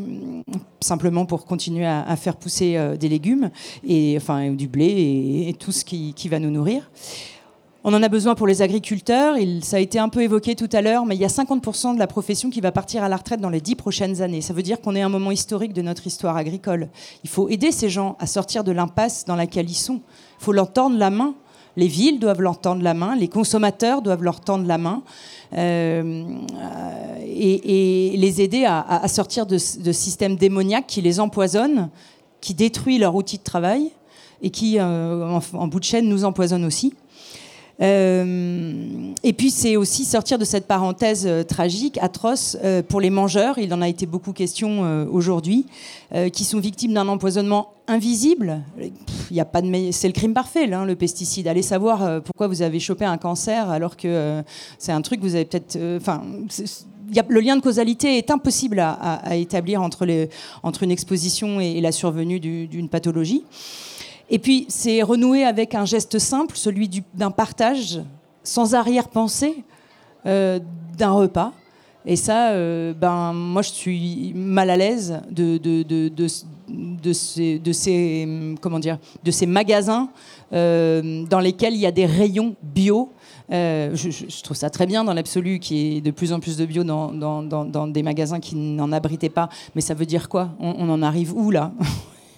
simplement 0.79 1.25
pour 1.25 1.45
continuer 1.45 1.85
à, 1.85 2.15
faire 2.15 2.37
pousser 2.37 2.77
euh, 2.77 2.95
des 2.95 3.09
légumes, 3.09 3.49
et, 3.85 4.15
enfin 4.17 4.51
du 4.51 4.67
blé 4.67 5.45
et, 5.47 5.53
tout 5.53 5.73
ce 5.73 5.83
qui, 5.83 6.29
va 6.29 6.39
nous 6.39 6.51
nourrir. 6.51 6.89
On 7.85 7.93
en 7.93 8.03
a 8.03 8.09
besoin 8.09 8.35
pour 8.35 8.45
les 8.45 8.61
agriculteurs. 8.61 9.37
Ça 9.61 9.77
a 9.77 9.79
été 9.79 9.99
un 9.99 10.09
peu 10.09 10.21
évoqué 10.21 10.53
tout 10.53 10.67
à 10.73 10.81
l'heure, 10.81 11.05
mais 11.05 11.15
il 11.15 11.21
y 11.21 11.25
a 11.25 11.29
50% 11.29 11.93
de 11.93 11.99
la 11.99 12.07
profession 12.07 12.49
qui 12.49 12.59
va 12.59 12.73
partir 12.73 13.03
à 13.03 13.09
la 13.09 13.15
retraite 13.15 13.39
dans 13.39 13.49
les 13.49 13.61
dix 13.61 13.75
prochaines 13.75 14.21
années. 14.21 14.41
Ça 14.41 14.53
veut 14.53 14.63
dire 14.63 14.81
qu'on 14.81 14.95
est 14.95 15.01
à 15.01 15.05
un 15.05 15.09
moment 15.09 15.31
historique 15.31 15.71
de 15.71 15.81
notre 15.81 16.05
histoire 16.05 16.35
agricole. 16.35 16.89
Il 17.23 17.29
faut 17.29 17.47
aider 17.47 17.71
ces 17.71 17.89
gens 17.89 18.17
à 18.19 18.27
sortir 18.27 18.65
de 18.65 18.73
l'impasse 18.73 19.23
dans 19.23 19.37
laquelle 19.37 19.69
ils 19.69 19.75
sont. 19.75 20.01
Il 20.41 20.43
faut 20.43 20.51
leur 20.51 20.73
tendre 20.73 20.97
la 20.97 21.09
main. 21.09 21.35
Les 21.77 21.87
villes 21.87 22.19
doivent 22.19 22.41
leur 22.41 22.59
tendre 22.59 22.83
la 22.83 22.93
main, 22.93 23.15
les 23.15 23.29
consommateurs 23.29 24.01
doivent 24.01 24.23
leur 24.23 24.41
tendre 24.41 24.67
la 24.67 24.77
main 24.77 25.01
euh, 25.53 26.25
et, 27.25 28.13
les 28.17 28.41
aider 28.41 28.65
à, 28.65 29.07
sortir 29.07 29.45
de, 29.45 29.55
de 29.55 29.91
systèmes 29.93 30.35
démoniaques 30.35 30.87
qui 30.87 31.01
les 31.01 31.21
empoisonnent, 31.21 31.89
qui 32.42 32.54
détruisent 32.54 32.99
leur 32.99 33.15
outil 33.15 33.37
de 33.37 33.44
travail 33.44 33.92
et 34.42 34.49
qui, 34.49 34.80
euh, 34.80 35.30
en, 35.30 35.39
en 35.54 35.68
bout 35.68 35.80
de 35.80 35.85
chaîne, 35.85 36.09
nous 36.09 36.25
empoisonnent 36.25 36.65
aussi. 36.65 36.94
Euh, 37.81 39.14
et 39.24 39.33
puis 39.33 39.52
c'est 39.52 39.78
aussi 39.78 40.04
sortir 40.04 40.38
de 40.38 40.45
cette 40.45 40.68
parenthèse 40.68 41.26
euh, 41.26 41.44
tragique, 41.44 41.98
atroce, 42.02 42.57
euh, 42.64 42.83
pour 42.83 43.00
les 43.00 43.09
mangeurs, 43.09 43.57
il 43.57 43.74
en 43.74 43.81
a 43.81 43.88
été 43.88 44.06
beaucoup 44.06 44.33
question 44.33 44.59
aujourd'hui, 45.12 45.66
qui 46.33 46.44
sont 46.44 46.59
victimes 46.59 46.94
d'un 46.94 47.07
empoisonnement 47.07 47.74
invisible. 47.88 48.62
Il 49.31 49.45
c'est 49.92 50.07
le 50.07 50.14
crime 50.14 50.33
parfait, 50.33 50.68
là, 50.68 50.86
le 50.86 50.95
pesticide. 50.95 51.48
Allez 51.48 51.62
savoir 51.62 52.21
pourquoi 52.24 52.48
vous 52.48 52.62
avez 52.62 52.80
chopé 52.80 53.06
un 53.06 53.18
cancer 53.18 53.69
alors 53.69 53.95
que 53.95 54.42
c'est 54.78 54.92
un 54.92 55.02
truc 55.02 55.19
que 55.19 55.26
vous 55.26 55.36
avez 55.36 55.45
peut-être, 55.45 55.78
enfin. 55.98 56.21
le 57.28 57.40
lien 57.40 57.56
de 57.56 57.62
causalité 57.62 58.18
est 58.18 58.31
impossible 58.31 58.80
à, 58.80 59.36
établir 59.36 59.81
entre, 59.81 60.07
entre 60.64 60.83
une 60.83 60.92
exposition 60.92 61.59
et, 61.59 61.80
la 61.81 61.92
survenue 61.92 62.40
d'une 62.40 62.90
pathologie. 62.90 63.44
Et 64.30 64.40
puis, 64.40 64.66
c'est 64.69 65.02
renouer 65.02 65.44
avec 65.44 65.74
un 65.74 65.86
geste 65.86 66.19
simple, 66.19 66.56
celui 66.56 66.90
d'un 67.16 67.31
partage 67.31 68.02
sans 68.44 68.76
arrière-pensée 68.76 69.64
euh, 70.26 70.59
d'un 70.98 71.12
repas. 71.12 71.54
Et 72.06 72.16
ça, 72.16 72.52
euh, 72.52 72.94
ben, 72.94 73.33
moi, 73.33 73.62
je 73.62 73.69
suis 73.69 74.33
mal 74.36 74.69
à 74.69 74.78
l'aise 74.78 75.19
de, 75.30 75.59
ces, 77.74 78.56
comment 78.62 78.80
dire, 78.80 79.00
de 79.24 79.31
ces 79.31 79.45
magasins 79.45 80.09
euh, 80.54 81.26
dans 81.26 81.40
lesquels 81.40 81.74
il 81.74 81.80
y 81.80 81.86
a 81.86 81.92
des 81.92 82.06
rayons 82.06 82.56
bio. 82.64 83.12
je, 83.50 84.42
trouve 84.44 84.57
ça 84.57 84.69
très 84.69 84.86
bien 84.86 85.04
dans 85.04 85.14
l'absolu 85.14 85.59
qu'il 85.59 85.78
y 85.78 85.98
ait 85.98 86.02
de 86.02 86.12
plus 86.12 86.31
en 86.33 86.40
plus 86.40 86.56
de 86.57 86.66
bio 86.66 86.83
dans, 86.83 87.88
des 87.88 88.04
magasins 88.04 88.40
qui 88.40 88.56
n'en 88.56 88.92
abritaient 88.92 89.30
pas. 89.30 89.50
Mais 89.76 89.81
ça 89.81 89.94
veut 89.94 90.06
dire 90.06 90.30
quoi? 90.30 90.52
On 90.59 90.90
en 90.90 91.02
arrive 91.02 91.33
où 91.36 91.52
là? 91.52 91.71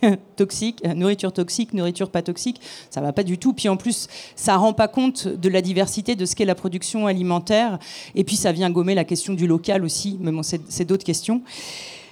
toxique, 0.35 0.81
euh, 0.85 0.93
nourriture 0.93 1.33
toxique, 1.33 1.73
nourriture 1.73 2.09
pas 2.09 2.21
toxique, 2.21 2.59
ça 2.89 3.01
va 3.01 3.13
pas 3.13 3.23
du 3.23 3.37
tout. 3.37 3.53
Puis 3.53 3.69
en 3.69 3.77
plus, 3.77 4.07
ça 4.35 4.57
rend 4.57 4.73
pas 4.73 4.87
compte 4.87 5.27
de 5.27 5.49
la 5.49 5.61
diversité 5.61 6.15
de 6.15 6.25
ce 6.25 6.35
qu'est 6.35 6.45
la 6.45 6.55
production 6.55 7.07
alimentaire. 7.07 7.79
Et 8.15 8.23
puis 8.23 8.35
ça 8.35 8.51
vient 8.51 8.69
gommer 8.69 8.95
la 8.95 9.03
question 9.03 9.33
du 9.33 9.47
local 9.47 9.83
aussi, 9.83 10.17
mais 10.19 10.31
bon, 10.31 10.41
c'est 10.43 10.85
d'autres 10.85 11.05
questions. 11.05 11.41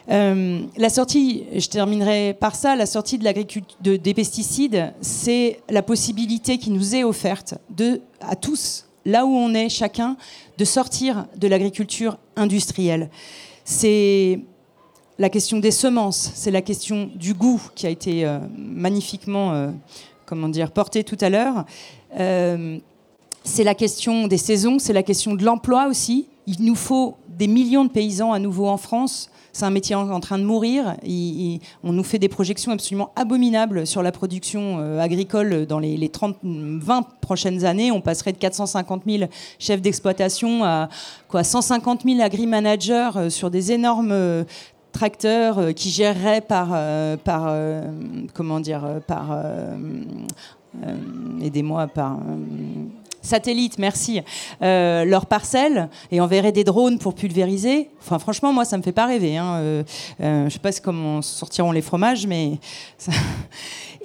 Euh, 0.10 0.62
la 0.76 0.90
sortie, 0.90 1.44
je 1.56 1.68
terminerai 1.68 2.36
par 2.40 2.56
ça, 2.56 2.76
la 2.76 2.88
sortie 2.88 3.20
de 3.20 3.24
l'agriculture 3.24 3.78
des 3.82 4.14
pesticides, 4.14 4.94
c'est 5.02 5.60
la 5.70 5.84
possibilité 5.84 6.58
qui 6.58 6.72
nous 6.72 6.96
est 6.96 7.04
offerte 7.04 7.56
de, 7.70 8.02
à 8.20 8.36
tous, 8.36 8.88
là 9.06 9.26
où 9.26 9.30
on 9.30 9.54
est 9.54 9.70
chacun, 9.70 10.18
de 10.58 10.66
sortir 10.66 11.28
de 11.38 11.48
l'agriculture 11.48 12.18
industrielle. 12.36 13.10
C'est 13.66 14.40
la 15.20 15.30
question 15.30 15.60
des 15.60 15.72
semences, 15.72 16.32
c'est 16.34 16.50
la 16.50 16.62
question 16.62 17.10
du 17.14 17.34
goût 17.34 17.62
qui 17.76 17.86
a 17.86 17.90
été 17.90 18.26
euh, 18.26 18.40
magnifiquement 18.58 19.52
euh, 19.52 19.70
comment 20.26 20.48
dire, 20.48 20.72
portée 20.72 21.04
tout 21.04 21.18
à 21.20 21.30
l'heure. 21.30 21.66
Euh, 22.18 22.80
c'est 23.44 23.66
la 23.66 23.76
question 23.76 24.28
des 24.28 24.38
saisons, 24.38 24.80
c'est 24.80 24.94
la 24.94 25.04
question 25.04 25.36
de 25.36 25.44
l'emploi 25.44 25.88
aussi. 25.88 26.28
Il 26.48 26.64
nous 26.64 26.76
faut 26.76 27.18
des 27.28 27.48
millions 27.48 27.84
de 27.84 27.90
paysans 27.90 28.32
à 28.32 28.40
nouveau 28.40 28.68
en 28.68 28.78
France. 28.78 29.30
C'est 29.52 29.66
un 29.66 29.72
métier 29.72 29.96
en, 29.96 30.20
train 30.20 30.38
de 30.38 30.44
mourir. 30.44 30.96
on 31.84 31.92
nous 31.92 32.04
fait 32.04 32.20
des 32.20 32.30
projections 32.30 32.72
absolument 32.72 33.12
abominables 33.16 33.88
sur 33.88 34.04
la 34.04 34.12
production 34.12 34.78
agricole 35.00 35.66
dans 35.66 35.80
les, 35.80 35.98
les 35.98 36.10
30, 36.10 36.38
20 36.44 37.02
prochaines 37.20 37.66
années. 37.66 37.92
On 37.92 38.00
passerait 38.00 38.32
de 38.32 38.38
450 38.38 39.04
000 39.08 39.24
chefs 39.58 39.82
d'exploitation 39.82 40.64
à 40.64 40.88
quoi, 41.28 41.44
150 41.44 42.04
000 42.06 42.22
agri-managers 42.22 43.30
sur 43.30 43.50
des 43.50 43.72
énormes 43.72 44.46
euh, 45.58 45.72
qui 45.74 45.90
géreraient 45.90 46.42
par, 46.42 46.70
euh, 46.74 47.18
par 47.18 47.46
euh, 47.48 47.84
comment 48.34 48.60
dire, 48.60 49.02
par, 49.08 49.38
aidez-moi, 51.42 51.88
par 51.88 52.20
satellite, 53.22 53.78
merci, 53.80 54.22
leurs 54.62 55.26
parcelles 55.26 55.90
et 56.12 56.22
enverraient 56.22 56.52
des 56.52 56.64
drones 56.64 57.00
pour 57.00 57.16
pulvériser. 57.16 57.90
Enfin, 58.02 58.20
franchement, 58.20 58.54
moi, 58.54 58.66
ça 58.66 58.78
me 58.78 58.84
fait 58.84 58.92
pas 58.92 59.06
rêver. 59.06 59.38
Hein. 59.38 59.84
je 60.20 60.50
sais 60.50 60.60
pas 60.60 60.72
comment 60.84 61.22
sortiront 61.22 61.72
les 61.72 61.82
fromages, 61.82 62.28
mais. 62.28 62.58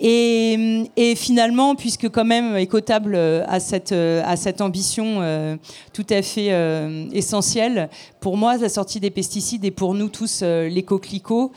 Et, 0.00 1.14
finalement, 1.16 1.75
puisque 1.75 2.09
quand 2.09 2.25
même 2.25 2.56
Écotable 2.56 3.16
à 3.16 3.61
cette, 3.61 3.92
à 3.92 4.37
cette 4.37 4.61
ambition 4.61 5.21
euh, 5.21 5.56
tout 5.92 6.06
à 6.11 6.23
fait 6.23 6.49
euh, 6.50 7.06
essentielle, 7.12 7.88
pour 8.21 8.37
moi, 8.37 8.56
la 8.56 8.68
sortie 8.68 9.00
des 9.00 9.11
pesticides 9.11 9.64
et 9.64 9.71
pour 9.71 9.94
nous 9.94 10.09
tous, 10.09 10.40
euh, 10.42 10.68
coquelicots, 10.85 11.52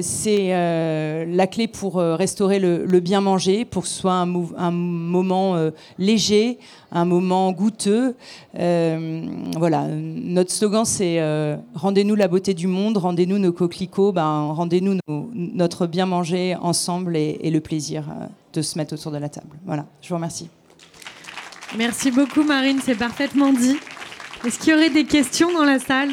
c'est 0.00 0.48
la 1.26 1.46
clé 1.46 1.66
pour 1.66 1.96
restaurer 1.96 2.58
le, 2.58 3.00
bien 3.00 3.20
manger, 3.20 3.64
pour 3.64 3.82
que 3.82 3.88
ce 3.88 4.00
soit 4.00 4.12
un 4.12 4.70
moment 4.70 5.56
léger, 5.98 6.58
un 6.92 7.04
moment 7.04 7.50
goûteux. 7.52 8.14
voilà, 8.54 9.86
notre 9.88 10.50
slogan 10.50 10.84
c'est 10.84 11.20
rendez-nous 11.74 12.14
la 12.14 12.28
beauté 12.28 12.54
du 12.54 12.66
monde, 12.66 12.96
rendez-nous 12.98 13.38
nos 13.38 13.52
coquelicots, 13.52 14.12
ben, 14.12 14.52
rendez-nous 14.52 14.98
notre 15.08 15.86
bien 15.86 16.06
manger 16.06 16.56
ensemble 16.56 17.16
et, 17.16 17.38
et 17.42 17.50
le 17.50 17.60
plaisir 17.60 18.04
euh, 18.08 18.26
de 18.52 18.62
se 18.62 18.78
mettre 18.78 18.94
autour 18.94 19.12
de 19.12 19.18
la 19.18 19.28
table. 19.28 19.56
Voilà, 19.64 19.86
je 20.00 20.08
vous 20.08 20.14
remercie. 20.14 20.48
Merci 21.76 22.10
beaucoup 22.10 22.42
Marine, 22.42 22.80
c'est 22.82 22.94
parfaitement 22.94 23.52
dit. 23.52 23.76
Est-ce 24.44 24.58
qu'il 24.58 24.72
y 24.72 24.76
aurait 24.76 24.90
des 24.90 25.04
questions 25.04 25.52
dans 25.52 25.64
la 25.64 25.78
salle 25.78 26.10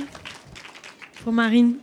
pour 1.24 1.34
Marine? 1.34 1.76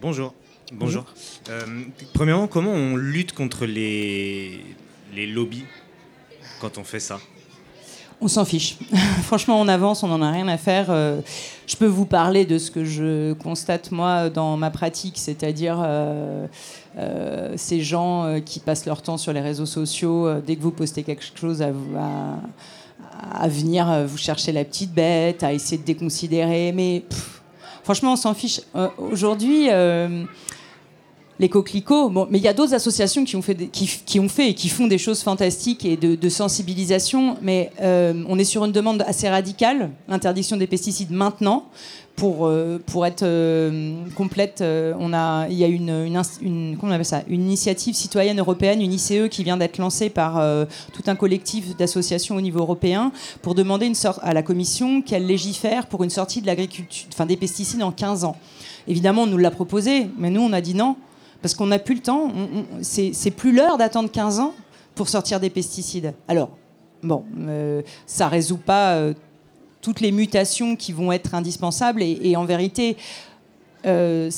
Bonjour. 0.00 0.34
Bonjour. 0.72 1.04
Euh, 1.48 1.84
premièrement, 2.12 2.48
comment 2.48 2.72
on 2.72 2.96
lutte 2.96 3.32
contre 3.32 3.66
les, 3.66 4.60
les 5.14 5.26
lobbies 5.26 5.64
quand 6.60 6.78
on 6.78 6.84
fait 6.84 7.00
ça? 7.00 7.18
On 8.20 8.28
s'en 8.28 8.44
fiche. 8.44 8.78
Franchement, 9.22 9.60
on 9.60 9.68
avance, 9.68 10.02
on 10.02 10.08
n'en 10.08 10.22
a 10.22 10.30
rien 10.30 10.48
à 10.48 10.56
faire. 10.56 10.86
Euh, 10.88 11.20
je 11.66 11.76
peux 11.76 11.86
vous 11.86 12.06
parler 12.06 12.44
de 12.44 12.58
ce 12.58 12.70
que 12.70 12.84
je 12.84 13.34
constate 13.34 13.90
moi 13.90 14.30
dans 14.30 14.56
ma 14.56 14.70
pratique, 14.70 15.18
c'est-à-dire 15.18 15.78
euh, 15.82 16.46
euh, 16.96 17.52
ces 17.56 17.82
gens 17.82 18.40
qui 18.44 18.60
passent 18.60 18.86
leur 18.86 19.02
temps 19.02 19.18
sur 19.18 19.32
les 19.32 19.40
réseaux 19.40 19.66
sociaux, 19.66 20.40
dès 20.40 20.56
que 20.56 20.62
vous 20.62 20.70
postez 20.70 21.02
quelque 21.02 21.24
chose, 21.38 21.62
à, 21.62 21.70
à, 23.32 23.48
venir 23.48 24.06
vous 24.06 24.18
chercher 24.18 24.52
la 24.52 24.64
petite 24.64 24.92
bête, 24.92 25.42
à 25.42 25.52
essayer 25.52 25.78
de 25.78 25.84
déconsidérer. 25.84 26.72
Mais 26.72 27.04
franchement, 27.82 28.12
on 28.12 28.16
s'en 28.16 28.34
fiche. 28.34 28.60
Aujourd'hui 28.98 29.68
les 31.38 31.48
coquelicots. 31.48 32.10
Bon, 32.10 32.26
mais 32.30 32.38
il 32.38 32.44
y 32.44 32.48
a 32.48 32.52
d'autres 32.52 32.74
associations 32.74 33.24
qui 33.24 33.36
ont, 33.36 33.42
fait 33.42 33.56
qui, 33.70 34.20
ont 34.20 34.28
fait 34.28 34.50
et 34.50 34.54
qui 34.54 34.68
font 34.68 34.86
des 34.86 34.98
choses 34.98 35.22
fantastiques 35.22 35.84
et 35.84 35.96
de, 35.96 36.28
sensibilisation. 36.28 37.36
Mais 37.42 37.70
euh, 37.80 38.24
on 38.28 38.38
est 38.38 38.44
sur 38.44 38.64
une 38.64 38.72
demande 38.72 39.02
assez 39.06 39.28
radicale, 39.28 39.90
l'interdiction 40.08 40.56
des 40.56 40.66
pesticides 40.66 41.10
maintenant. 41.10 41.66
Pour, 42.16 42.46
euh, 42.46 42.82
pour 42.86 43.04
être 43.04 43.24
euh, 43.24 43.94
complète, 44.14 44.64
on 44.98 45.12
a, 45.12 45.48
il 45.50 45.58
y 45.58 45.64
a 45.64 45.66
une, 45.66 45.90
une, 46.40 46.76
comment 46.80 46.92
on 46.92 46.94
appelle 46.94 47.04
ça, 47.04 47.22
une 47.28 47.42
initiative 47.42 47.94
citoyenne 47.94 48.38
européenne, 48.38 48.80
une 48.80 48.94
ICE, 48.94 49.28
qui 49.30 49.44
vient 49.44 49.58
d'être 49.58 49.76
lancée 49.76 50.08
par 50.08 50.42
tout 50.94 51.02
un 51.08 51.14
collectif 51.14 51.76
d'associations 51.76 52.36
au 52.36 52.40
niveau 52.40 52.60
européen 52.60 53.12
pour 53.42 53.54
demander 53.54 53.84
une 53.84 53.94
sorte 53.94 54.20
à 54.22 54.32
la 54.32 54.42
Commission 54.42 55.02
qu'elle 55.02 55.26
légifère 55.26 55.88
pour 55.88 56.04
une 56.04 56.10
sortie 56.10 56.40
de 56.40 56.46
l'agriculture, 56.46 57.06
enfin 57.12 57.26
des 57.26 57.36
pesticides 57.36 57.82
en 57.82 57.92
15 57.92 58.24
ans. 58.24 58.36
Évidemment, 58.88 59.24
on 59.24 59.26
nous 59.26 59.36
l'a 59.36 59.50
proposé, 59.50 60.06
mais 60.16 60.30
nous, 60.30 60.40
on 60.40 60.54
a 60.54 60.62
dit 60.62 60.74
non 60.74 60.96
parce 61.42 61.54
qu'on 61.54 61.66
n'a 61.66 61.78
plus 61.78 61.94
le 61.94 62.02
temps. 62.02 62.32
C'est 62.82 63.30
plus 63.30 63.52
l'heure 63.52 63.78
d'attendre 63.78 64.10
15 64.10 64.40
ans 64.40 64.54
pour 64.96 65.08
sortir 65.08 65.38
des 65.38 65.50
pesticides. 65.50 66.14
Alors, 66.26 66.50
bon, 67.02 67.24
euh, 67.38 67.82
ça 68.06 68.28
résout 68.28 68.56
pas 68.56 68.94
euh, 68.94 69.14
toutes 69.80 70.00
les 70.00 70.10
mutations 70.10 70.74
qui 70.74 70.92
vont 70.92 71.12
être 71.12 71.34
indispensables. 71.34 72.02
Et, 72.02 72.34
en 72.34 72.44
vérité, 72.44 72.96
euh, 73.86 74.30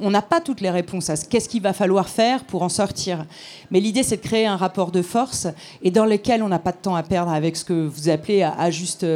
on 0.00 0.10
n'a 0.10 0.22
pas 0.22 0.40
toutes 0.40 0.60
les 0.60 0.70
réponses 0.70 1.10
à 1.10 1.16
ce 1.16 1.24
qu'est-ce 1.24 1.48
qu'il 1.48 1.62
va 1.62 1.72
falloir 1.72 2.08
faire 2.08 2.44
pour 2.44 2.62
en 2.62 2.68
sortir. 2.68 3.26
Mais 3.70 3.78
l'idée, 3.78 4.02
c'est 4.02 4.16
de 4.16 4.22
créer 4.22 4.46
un 4.46 4.56
rapport 4.56 4.90
de 4.90 5.02
force 5.02 5.46
et 5.82 5.90
dans 5.90 6.06
lequel 6.06 6.42
on 6.42 6.48
n'a 6.48 6.58
pas 6.58 6.72
de 6.72 6.78
temps 6.78 6.96
à 6.96 7.02
perdre 7.02 7.30
avec 7.30 7.56
ce 7.56 7.64
que 7.64 7.86
vous 7.86 8.08
appelez 8.08 8.42
à, 8.42 8.70
juste, 8.70 9.06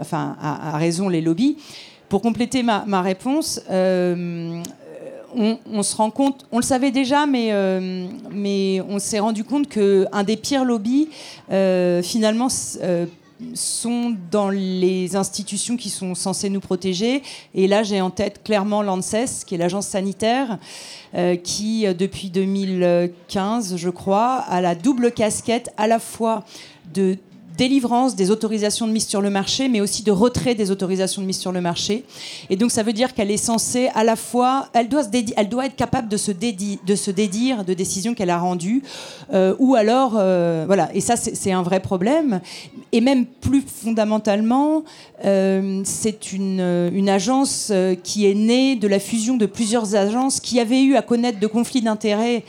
enfin, 0.00 0.36
à, 0.40 0.76
raison 0.76 1.08
les 1.08 1.22
lobbies. 1.22 1.56
Pour 2.08 2.22
compléter 2.22 2.62
ma 2.62 3.02
réponse, 3.02 3.60
on, 5.36 5.82
se 5.82 5.96
rend 5.96 6.10
compte, 6.10 6.46
on 6.50 6.58
le 6.58 6.64
savait 6.64 6.90
déjà, 6.90 7.26
mais, 7.26 7.48
euh, 7.52 8.06
mais 8.30 8.80
on 8.88 8.98
s'est 8.98 9.18
rendu 9.18 9.44
compte 9.44 9.68
qu'un 9.68 10.22
des 10.24 10.36
pires 10.36 10.64
lobbies, 10.64 11.08
euh, 11.52 12.02
finalement, 12.02 12.48
euh, 12.82 13.06
sont 13.52 14.16
dans 14.30 14.48
les 14.48 15.14
institutions 15.14 15.76
qui 15.76 15.90
sont 15.90 16.14
censées 16.14 16.48
nous 16.48 16.60
protéger. 16.60 17.22
Et 17.54 17.68
là, 17.68 17.82
j'ai 17.82 18.00
en 18.00 18.08
tête 18.08 18.42
clairement 18.42 18.80
l'ANSES, 18.80 19.44
qui 19.46 19.54
est 19.54 19.58
l'agence 19.58 19.88
sanitaire, 19.88 20.58
qui, 21.44 21.86
depuis 21.94 22.30
2015, 22.30 23.76
je 23.76 23.90
crois, 23.90 24.36
a 24.48 24.62
la 24.62 24.74
double 24.74 25.12
casquette 25.12 25.68
à 25.76 25.86
la 25.86 25.98
fois 25.98 26.44
de 26.94 27.18
délivrance 27.56 28.16
des 28.16 28.30
autorisations 28.30 28.86
de 28.86 28.92
mise 28.92 29.06
sur 29.06 29.20
le 29.20 29.30
marché, 29.30 29.68
mais 29.68 29.80
aussi 29.80 30.02
de 30.02 30.12
retrait 30.12 30.54
des 30.54 30.70
autorisations 30.70 31.22
de 31.22 31.26
mise 31.26 31.38
sur 31.38 31.52
le 31.52 31.60
marché. 31.60 32.04
Et 32.50 32.56
donc 32.56 32.70
ça 32.70 32.82
veut 32.82 32.92
dire 32.92 33.14
qu'elle 33.14 33.30
est 33.30 33.36
censée 33.36 33.88
à 33.94 34.04
la 34.04 34.16
fois, 34.16 34.68
elle 34.74 34.88
doit, 34.88 35.04
être 35.12 35.76
capable 35.76 36.08
de 36.08 36.16
se, 36.16 36.32
de 36.32 36.94
se 36.94 37.10
dédire 37.10 37.64
de 37.64 37.74
décisions 37.74 38.14
qu'elle 38.14 38.30
a 38.30 38.38
rendues, 38.38 38.82
euh, 39.32 39.54
ou 39.58 39.74
alors, 39.74 40.14
euh, 40.16 40.64
voilà, 40.66 40.88
et 40.94 41.00
ça 41.00 41.16
c'est 41.16 41.52
un 41.52 41.62
vrai 41.62 41.80
problème. 41.80 42.40
Et 42.92 43.00
même 43.00 43.26
plus 43.26 43.62
fondamentalement, 43.62 44.84
euh, 45.24 45.82
c'est 45.84 46.32
une, 46.32 46.90
une, 46.92 47.08
agence 47.08 47.72
qui 48.02 48.26
est 48.26 48.34
née 48.34 48.76
de 48.76 48.88
la 48.88 48.98
fusion 48.98 49.36
de 49.36 49.46
plusieurs 49.46 49.94
agences 49.94 50.40
qui 50.40 50.60
avaient 50.60 50.82
eu 50.82 50.96
à 50.96 51.02
connaître 51.02 51.40
de 51.40 51.46
conflits 51.46 51.82
d'intérêts 51.82 52.44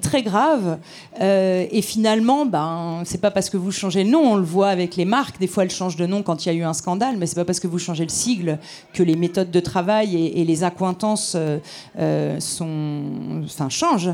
très 0.00 0.22
graves. 0.22 0.78
et 1.20 1.82
finalement, 1.82 2.44
ben, 2.46 3.02
c'est 3.04 3.20
pas 3.20 3.30
parce 3.30 3.48
que 3.48 3.56
vous 3.56 3.70
changez 3.70 4.04
le 4.04 4.10
nom 4.10 4.21
on 4.22 4.36
le 4.36 4.42
voit 4.42 4.68
avec 4.68 4.96
les 4.96 5.04
marques. 5.04 5.38
Des 5.38 5.46
fois, 5.46 5.64
elles 5.64 5.70
changent 5.70 5.96
de 5.96 6.06
nom 6.06 6.22
quand 6.22 6.44
il 6.44 6.48
y 6.48 6.52
a 6.52 6.54
eu 6.54 6.62
un 6.62 6.72
scandale, 6.72 7.16
mais 7.16 7.26
c'est 7.26 7.34
pas 7.34 7.44
parce 7.44 7.60
que 7.60 7.66
vous 7.66 7.78
changez 7.78 8.04
le 8.04 8.10
sigle 8.10 8.58
que 8.92 9.02
les 9.02 9.16
méthodes 9.16 9.50
de 9.50 9.60
travail 9.60 10.16
et, 10.16 10.44
les 10.44 10.64
accointances 10.64 11.34
euh, 11.36 11.58
euh, 11.98 12.40
sont, 12.40 13.42
enfin, 13.44 13.68
changent. 13.68 14.12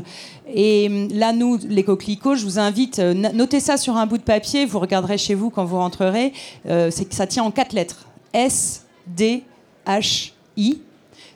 Et 0.53 1.07
là, 1.13 1.33
nous, 1.33 1.59
les 1.67 1.83
coquelicots, 1.83 2.35
je 2.35 2.43
vous 2.43 2.59
invite, 2.59 2.99
euh, 2.99 3.13
notez 3.13 3.59
ça 3.59 3.77
sur 3.77 3.97
un 3.97 4.05
bout 4.05 4.17
de 4.17 4.23
papier, 4.23 4.65
vous 4.65 4.79
regarderez 4.79 5.17
chez 5.17 5.35
vous 5.35 5.49
quand 5.49 5.65
vous 5.65 5.77
rentrerez. 5.77 6.33
c'est 6.65 7.07
que 7.07 7.15
ça 7.15 7.27
tient 7.27 7.43
en 7.43 7.51
quatre 7.51 7.73
lettres. 7.73 8.07
S, 8.33 8.85
D, 9.07 9.43
H, 9.85 10.31
I. 10.57 10.81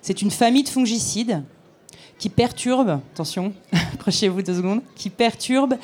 C'est 0.02 0.22
une 0.22 0.32
famille 0.32 0.64
de 0.64 0.70
fongicides 0.70 1.44
qui 2.18 2.30
perturbe, 2.30 3.00
attention, 3.14 3.54
accrochez-vous 3.94 4.42
deux 4.42 4.56
secondes, 4.56 4.82
qui 4.96 5.10
perturbe 5.10 5.76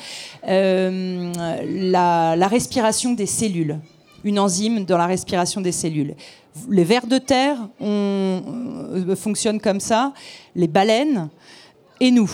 euh, 0.46 1.32
la, 1.66 2.48
respiration 2.48 3.12
des 3.12 3.26
cellules, 3.26 3.78
une 4.24 4.38
enzyme 4.38 4.84
dans 4.84 4.98
la 4.98 5.06
respiration 5.06 5.60
des 5.60 5.72
cellules. 5.72 6.14
Les 6.68 6.84
vers 6.84 7.06
de 7.06 7.18
terre 7.18 7.56
euh, 7.82 9.16
fonctionnent 9.16 9.60
comme 9.60 9.80
ça, 9.80 10.12
les 10.54 10.68
baleines 10.68 11.28
et 12.00 12.10
nous, 12.10 12.30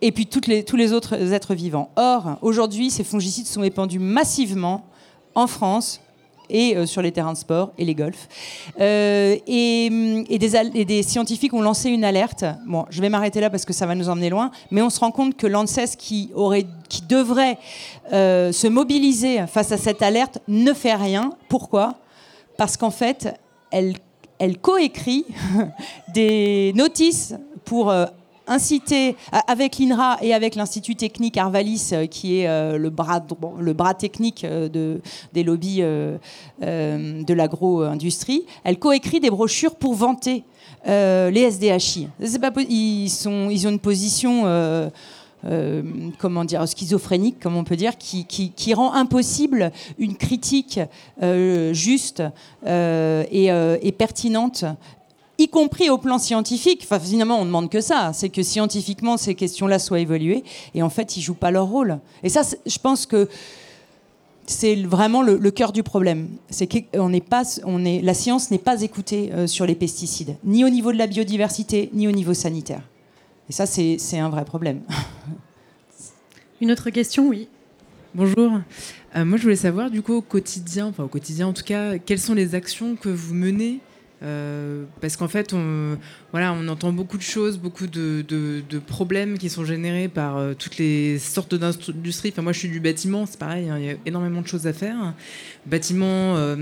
et 0.00 0.12
puis 0.12 0.26
tous 0.26 0.76
les 0.76 0.92
autres 0.92 1.32
êtres 1.32 1.54
vivants. 1.54 1.90
Or, 1.96 2.38
aujourd'hui, 2.42 2.90
ces 2.90 3.04
fongicides 3.04 3.46
sont 3.46 3.62
épandus 3.62 3.98
massivement 3.98 4.84
en 5.34 5.46
France 5.46 6.00
et 6.50 6.86
sur 6.86 7.02
les 7.02 7.12
terrains 7.12 7.32
de 7.32 7.38
sport 7.38 7.72
et 7.78 7.84
les 7.84 7.94
golfs. 7.94 8.28
et, 8.78 10.38
des, 10.38 11.02
scientifiques 11.02 11.54
ont 11.54 11.62
lancé 11.62 11.90
une 11.90 12.04
alerte. 12.04 12.44
Bon, 12.66 12.86
je 12.90 13.00
vais 13.00 13.08
m'arrêter 13.08 13.40
là 13.40 13.50
parce 13.50 13.64
que 13.64 13.72
ça 13.72 13.86
va 13.86 13.94
nous 13.94 14.08
emmener 14.08 14.30
loin, 14.30 14.50
mais 14.70 14.82
on 14.82 14.90
se 14.90 15.00
rend 15.00 15.10
compte 15.10 15.36
que 15.36 15.46
l'ANSES, 15.46 15.96
qui, 15.96 16.30
aurait, 16.34 16.66
qui 16.88 17.02
devrait 17.02 17.58
se 18.10 18.66
mobiliser 18.66 19.46
face 19.46 19.72
à 19.72 19.76
cette 19.76 20.02
alerte, 20.02 20.38
ne 20.48 20.72
fait 20.72 20.94
rien. 20.94 21.32
Pourquoi? 21.48 21.94
Parce 22.56 22.76
qu'en 22.76 22.90
fait, 22.90 23.34
elle, 23.70 23.94
elle 24.38 24.58
coécrit 24.58 25.26
des 26.14 26.72
notices 26.74 27.34
pour 27.64 27.92
inciter, 28.48 29.16
avec 29.46 29.78
l'INRA 29.78 30.18
et 30.22 30.34
avec 30.34 30.54
l'Institut 30.54 30.96
technique 30.96 31.36
Arvalis, 31.36 31.90
euh, 31.92 32.06
qui 32.06 32.40
est 32.40 32.48
euh, 32.48 32.78
le, 32.78 32.90
bras, 32.90 33.24
le 33.60 33.72
bras 33.72 33.94
technique 33.94 34.44
euh, 34.44 34.68
de, 34.68 35.00
des 35.32 35.42
lobbies 35.42 35.80
de 35.80 37.34
l'agro-industrie, 37.34 38.44
elle 38.64 38.78
coécrit 38.78 39.20
des 39.20 39.30
brochures 39.30 39.76
pour 39.76 39.94
vanter 39.94 40.44
les 40.86 41.50
SDHI. 41.50 42.08
Ils, 42.20 43.28
ont 43.28 43.50
une 43.50 43.78
position... 43.78 44.90
comment 46.18 46.44
dire, 46.44 46.66
schizophrénique, 46.66 47.38
comme 47.40 47.56
on 47.56 47.64
peut 47.64 47.76
dire, 47.76 47.96
qui, 47.96 48.74
rend 48.74 48.92
impossible 48.94 49.70
une 49.98 50.16
critique 50.16 50.80
juste 51.72 52.22
et, 52.66 53.94
pertinente 53.96 54.64
y 55.38 55.48
compris 55.48 55.88
au 55.88 55.98
plan 55.98 56.18
scientifique. 56.18 56.82
Enfin, 56.84 56.98
finalement, 56.98 57.36
on 57.36 57.42
ne 57.42 57.46
demande 57.46 57.70
que 57.70 57.80
ça, 57.80 58.12
c'est 58.12 58.28
que 58.28 58.42
scientifiquement, 58.42 59.16
ces 59.16 59.34
questions-là 59.34 59.78
soient 59.78 60.00
évaluées. 60.00 60.44
Et 60.74 60.82
en 60.82 60.90
fait, 60.90 61.16
ils 61.16 61.22
jouent 61.22 61.34
pas 61.34 61.50
leur 61.50 61.66
rôle. 61.66 62.00
Et 62.22 62.28
ça, 62.28 62.42
je 62.66 62.78
pense 62.78 63.06
que 63.06 63.28
c'est 64.46 64.74
vraiment 64.76 65.22
le, 65.22 65.50
cœur 65.50 65.72
du 65.72 65.82
problème. 65.82 66.28
C'est 66.50 66.66
qu'on 66.66 67.08
n'est 67.08 67.20
pas, 67.20 67.44
on 67.64 67.84
est, 67.84 68.00
la 68.02 68.14
science 68.14 68.50
n'est 68.50 68.58
pas 68.58 68.82
écoutée 68.82 69.30
euh, 69.32 69.46
sur 69.46 69.66
les 69.66 69.74
pesticides, 69.74 70.36
ni 70.42 70.64
au 70.64 70.70
niveau 70.70 70.92
de 70.92 70.98
la 70.98 71.06
biodiversité, 71.06 71.90
ni 71.92 72.08
au 72.08 72.12
niveau 72.12 72.34
sanitaire. 72.34 72.82
Et 73.48 73.52
ça, 73.52 73.66
c'est 73.66 74.18
un 74.18 74.28
vrai 74.28 74.44
problème. 74.44 74.82
Une 76.60 76.72
autre 76.72 76.90
question, 76.90 77.28
oui. 77.28 77.48
Bonjour. 78.14 78.52
Euh, 79.14 79.24
moi, 79.24 79.36
je 79.38 79.42
voulais 79.42 79.56
savoir, 79.56 79.90
du 79.90 80.02
coup, 80.02 80.14
au 80.14 80.22
quotidien, 80.22 80.86
enfin 80.88 81.04
au 81.04 81.08
quotidien 81.08 81.46
en 81.46 81.52
tout 81.52 81.62
cas, 81.62 81.98
quelles 81.98 82.18
sont 82.18 82.34
les 82.34 82.54
actions 82.54 82.96
que 82.96 83.08
vous 83.08 83.34
menez 83.34 83.80
euh, 84.22 84.84
parce 85.00 85.16
qu'en 85.16 85.28
fait, 85.28 85.52
on, 85.52 85.96
voilà, 86.32 86.52
on 86.52 86.66
entend 86.68 86.92
beaucoup 86.92 87.18
de 87.18 87.22
choses, 87.22 87.58
beaucoup 87.58 87.86
de, 87.86 88.24
problèmes 88.86 89.38
qui 89.38 89.48
sont 89.48 89.64
générés 89.64 90.08
par 90.08 90.36
euh, 90.36 90.54
toutes 90.54 90.78
les 90.78 91.18
sortes 91.18 91.54
d'industries. 91.54 92.30
Enfin, 92.32 92.42
moi, 92.42 92.52
je 92.52 92.58
suis 92.58 92.68
du 92.68 92.80
bâtiment, 92.80 93.26
c'est 93.26 93.38
pareil, 93.38 93.68
hein, 93.68 93.78
il 93.78 93.84
y 93.84 93.90
a 93.90 93.94
énormément 94.06 94.42
de 94.42 94.48
choses 94.48 94.66
à 94.66 94.72
faire. 94.72 95.14
Bâtiment, 95.66 96.36
euh, 96.36 96.56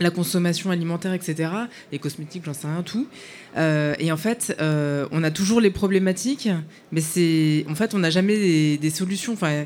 la 0.00 0.10
consommation 0.10 0.70
alimentaire, 0.70 1.12
etc. 1.12 1.50
Et 1.92 1.98
cosmétiques, 1.98 2.44
j'en 2.44 2.54
sais 2.54 2.68
rien, 2.68 2.82
tout. 2.82 3.08
et 3.56 4.12
en 4.12 4.16
fait, 4.16 4.56
on 4.60 5.22
a 5.24 5.30
toujours 5.30 5.60
les 5.60 5.70
problématiques, 5.70 6.48
mais 6.92 7.00
c'est, 7.00 7.64
en 7.68 7.74
fait, 7.74 7.94
on 7.94 7.98
n'a 7.98 8.10
jamais 8.10 8.36
des, 8.36 8.78
des 8.78 8.90
solutions. 8.90 9.32
Enfin, 9.32 9.64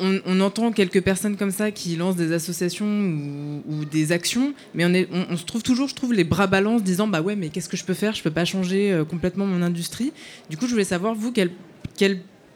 on, 0.00 0.40
entend 0.40 0.72
quelques 0.72 1.02
personnes 1.02 1.36
comme 1.36 1.50
ça 1.50 1.70
qui 1.70 1.96
lancent 1.96 2.16
des 2.16 2.32
associations 2.32 3.62
ou, 3.68 3.84
des 3.84 4.12
actions, 4.12 4.54
mais 4.74 4.84
on, 4.84 5.36
se 5.36 5.44
trouve 5.44 5.62
toujours, 5.62 5.88
je 5.88 5.94
trouve, 5.94 6.12
les 6.12 6.24
bras 6.24 6.46
ballants 6.46 6.80
disant 6.80 7.06
bah 7.06 7.20
ouais, 7.20 7.36
mais 7.36 7.48
qu'est-ce 7.48 7.68
que 7.68 7.76
je 7.76 7.84
peux 7.84 7.94
faire? 7.94 8.14
Je 8.14 8.22
peux 8.22 8.30
pas 8.30 8.44
changer 8.44 8.92
euh, 8.92 9.04
complètement 9.04 9.46
mon 9.46 9.62
industrie. 9.62 10.12
Du 10.48 10.56
coup, 10.56 10.66
je 10.66 10.72
voulais 10.72 10.84
savoir 10.84 11.14
vous 11.14 11.32
quel, 11.32 11.50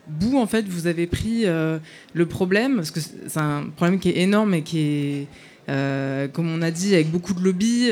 bout 0.07 0.39
en 0.39 0.47
fait 0.47 0.67
vous 0.69 0.87
avez 0.87 1.07
pris 1.07 1.43
euh, 1.45 1.79
le 2.13 2.27
problème? 2.27 2.77
Parce 2.77 2.91
que 2.91 3.01
c'est 3.01 3.39
un 3.39 3.67
problème 3.77 3.99
qui 3.99 4.11
est 4.11 4.19
énorme 4.19 4.55
et 4.55 4.63
qui 4.63 4.79
est 4.79 5.27
euh, 5.71 6.29
comme 6.29 6.51
on 6.51 6.61
a 6.61 6.71
dit, 6.71 6.95
avec 6.95 7.11
beaucoup 7.11 7.33
de 7.33 7.41
lobbies, 7.41 7.91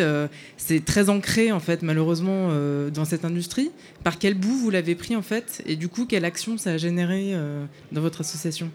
c'est 0.58 0.84
très 0.84 1.08
ancré 1.08 1.52
en 1.52 1.60
fait, 1.60 1.82
malheureusement, 1.82 2.50
dans 2.92 3.04
cette 3.04 3.24
industrie. 3.24 3.70
Par 4.04 4.18
quel 4.18 4.34
bout 4.34 4.56
vous 4.56 4.70
l'avez 4.70 4.94
pris 4.94 5.16
en 5.16 5.22
fait, 5.22 5.62
et 5.66 5.76
du 5.76 5.88
coup, 5.88 6.04
quelle 6.04 6.26
action 6.26 6.58
ça 6.58 6.72
a 6.72 6.76
généré 6.76 7.34
dans 7.90 8.02
votre 8.02 8.20
association? 8.20 8.70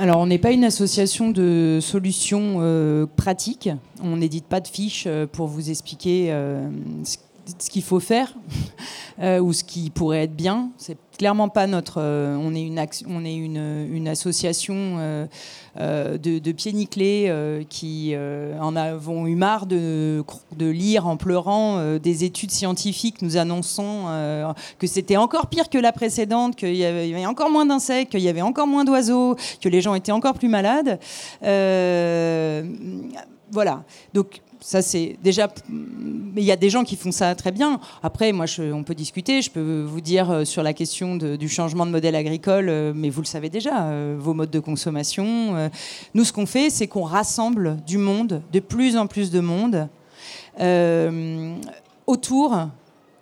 Alors, 0.00 0.16
on 0.20 0.26
n'est 0.28 0.38
pas 0.38 0.52
une 0.52 0.64
association 0.64 1.30
de 1.30 1.78
solutions 1.82 2.60
euh, 2.60 3.04
pratiques. 3.04 3.68
On 4.02 4.16
n'édite 4.16 4.46
pas 4.46 4.60
de 4.60 4.66
fiches 4.66 5.04
euh, 5.06 5.26
pour 5.26 5.46
vous 5.46 5.68
expliquer 5.68 6.28
euh, 6.30 6.70
ce 7.58 7.70
qu'il 7.70 7.82
faut 7.82 8.00
faire 8.00 8.34
ou 9.18 9.52
ce 9.52 9.64
qui 9.64 9.90
pourrait 9.90 10.24
être 10.24 10.36
bien. 10.36 10.70
C'est 10.76 10.96
clairement 11.18 11.48
pas 11.48 11.66
notre. 11.66 12.00
on 12.00 12.54
est 12.54 12.62
une, 12.62 12.80
on 13.08 13.24
est 13.24 13.34
une, 13.34 14.08
association 14.08 15.28
euh, 15.78 16.18
de, 16.18 16.52
pieds 16.52 16.72
nickelés 16.72 17.26
euh, 17.28 17.62
qui 17.68 18.10
euh, 18.12 18.58
en 18.60 18.74
avons 18.74 19.28
eu 19.28 19.36
marre 19.36 19.66
de, 19.66 20.24
de 20.56 20.68
lire 20.68 21.06
en 21.06 21.16
pleurant 21.16 21.96
des 21.98 22.24
études 22.24 22.50
scientifiques 22.50 23.22
nous 23.22 23.36
annonçant 23.36 24.06
que 24.78 24.86
c'était 24.86 25.16
encore 25.16 25.46
pire 25.46 25.68
que 25.70 25.78
la 25.78 25.92
précédente, 25.92 26.56
qu'il 26.56 26.74
y 26.74 26.84
avait 26.84 27.26
encore 27.26 27.50
moins 27.50 27.66
d'insectes, 27.66 28.10
qu'il 28.12 28.20
y 28.20 28.28
avait 28.28 28.42
encore 28.42 28.66
moins 28.66 28.84
d'oiseaux, 28.84 29.36
que 29.60 29.68
les 29.68 29.80
gens 29.80 29.94
étaient 29.94 30.12
encore 30.12 30.34
plus 30.34 30.48
malades. 30.48 30.98
Voilà. 33.50 33.84
Donc 34.14 34.40
ça 34.60 34.82
c'est 34.82 35.16
déjà 35.22 35.48
mais 35.70 36.42
il 36.42 36.44
y 36.44 36.52
a 36.52 36.56
des 36.56 36.70
gens 36.70 36.84
qui 36.84 36.96
font 36.96 37.12
ça 37.12 37.34
très 37.34 37.52
bien. 37.52 37.80
Après 38.02 38.32
moi 38.32 38.46
on 38.72 38.82
peut 38.82 38.94
discuter. 38.94 39.42
Je 39.42 39.50
peux 39.50 39.82
vous 39.82 40.00
dire 40.00 40.30
euh, 40.30 40.44
sur 40.44 40.62
la 40.62 40.72
question 40.72 41.16
du 41.16 41.48
changement 41.48 41.86
de 41.86 41.90
modèle 41.90 42.14
agricole 42.14 42.68
euh, 42.68 42.92
mais 42.94 43.10
vous 43.10 43.20
le 43.20 43.26
savez 43.26 43.48
déjà 43.48 43.84
euh, 43.84 44.16
vos 44.18 44.34
modes 44.34 44.50
de 44.50 44.60
consommation 44.60 45.70
nous 46.14 46.24
ce 46.24 46.32
qu'on 46.32 46.46
fait 46.46 46.70
c'est 46.70 46.86
qu'on 46.86 47.04
rassemble 47.04 47.78
du 47.86 47.98
monde 47.98 48.42
de 48.52 48.60
plus 48.60 48.96
en 48.96 49.06
plus 49.06 49.30
de 49.30 49.40
monde 49.40 49.88
autour 52.06 52.68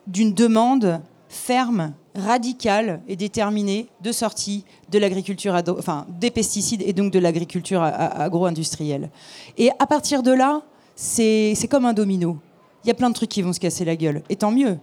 d'une 0.06 0.32
demande 0.32 1.00
ferme 1.28 1.92
radicale 2.18 3.00
et 3.08 3.16
déterminée 3.16 3.88
de 4.02 4.12
sortie 4.12 4.64
de 4.90 4.98
l'agriculture, 4.98 5.60
enfin 5.78 6.06
des 6.20 6.30
pesticides 6.30 6.82
et 6.82 6.92
donc 6.92 7.12
de 7.12 7.18
l'agriculture 7.18 7.82
agro-industrielle. 7.82 9.10
Et 9.56 9.70
à 9.78 9.86
partir 9.86 10.22
de 10.22 10.32
là, 10.32 10.62
c'est 10.94 11.68
comme 11.70 11.84
un 11.84 11.92
domino. 11.92 12.38
Il 12.84 12.88
y 12.88 12.90
a 12.90 12.94
plein 12.94 13.10
de 13.10 13.14
trucs 13.14 13.30
qui 13.30 13.42
vont 13.42 13.52
se 13.52 13.60
casser 13.60 13.84
la 13.84 13.96
gueule. 13.96 14.22
Et 14.28 14.36
tant 14.36 14.50
mieux. 14.50 14.78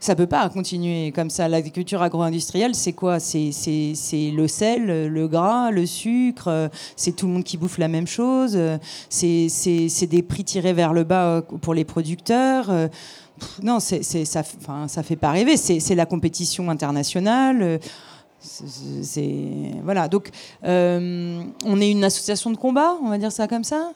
Ça 0.00 0.14
peut 0.14 0.26
pas 0.26 0.48
continuer 0.48 1.10
comme 1.12 1.28
ça. 1.28 1.48
L'agriculture 1.48 2.02
agro-industrielle, 2.02 2.74
c'est 2.74 2.92
quoi? 2.92 3.18
C'est 3.18 3.52
le 4.12 4.46
sel, 4.46 5.08
le 5.08 5.28
gras, 5.28 5.70
le 5.70 5.86
sucre. 5.86 6.70
C'est 6.96 7.12
tout 7.12 7.26
le 7.26 7.32
monde 7.32 7.44
qui 7.44 7.56
bouffe 7.56 7.78
la 7.78 7.88
même 7.88 8.06
chose. 8.06 8.58
C'est 9.08 10.06
des 10.08 10.22
prix 10.22 10.44
tirés 10.44 10.72
vers 10.72 10.92
le 10.92 11.04
bas 11.04 11.42
pour 11.60 11.74
les 11.74 11.84
producteurs. 11.84 12.70
Non, 13.62 13.80
c'est 13.80 14.02
ça, 14.02 14.42
ça 14.86 15.02
fait 15.02 15.16
pas 15.16 15.30
rêver. 15.32 15.56
C'est 15.56 15.94
la 15.94 16.06
compétition 16.06 16.70
internationale. 16.70 17.80
C'est 18.40 19.72
voilà. 19.82 20.06
Donc, 20.06 20.30
euh, 20.62 21.42
on 21.64 21.80
est 21.80 21.90
une 21.90 22.04
association 22.04 22.50
de 22.50 22.56
combat, 22.56 22.96
on 23.02 23.08
va 23.08 23.18
dire 23.18 23.32
ça 23.32 23.48
comme 23.48 23.64
ça? 23.64 23.90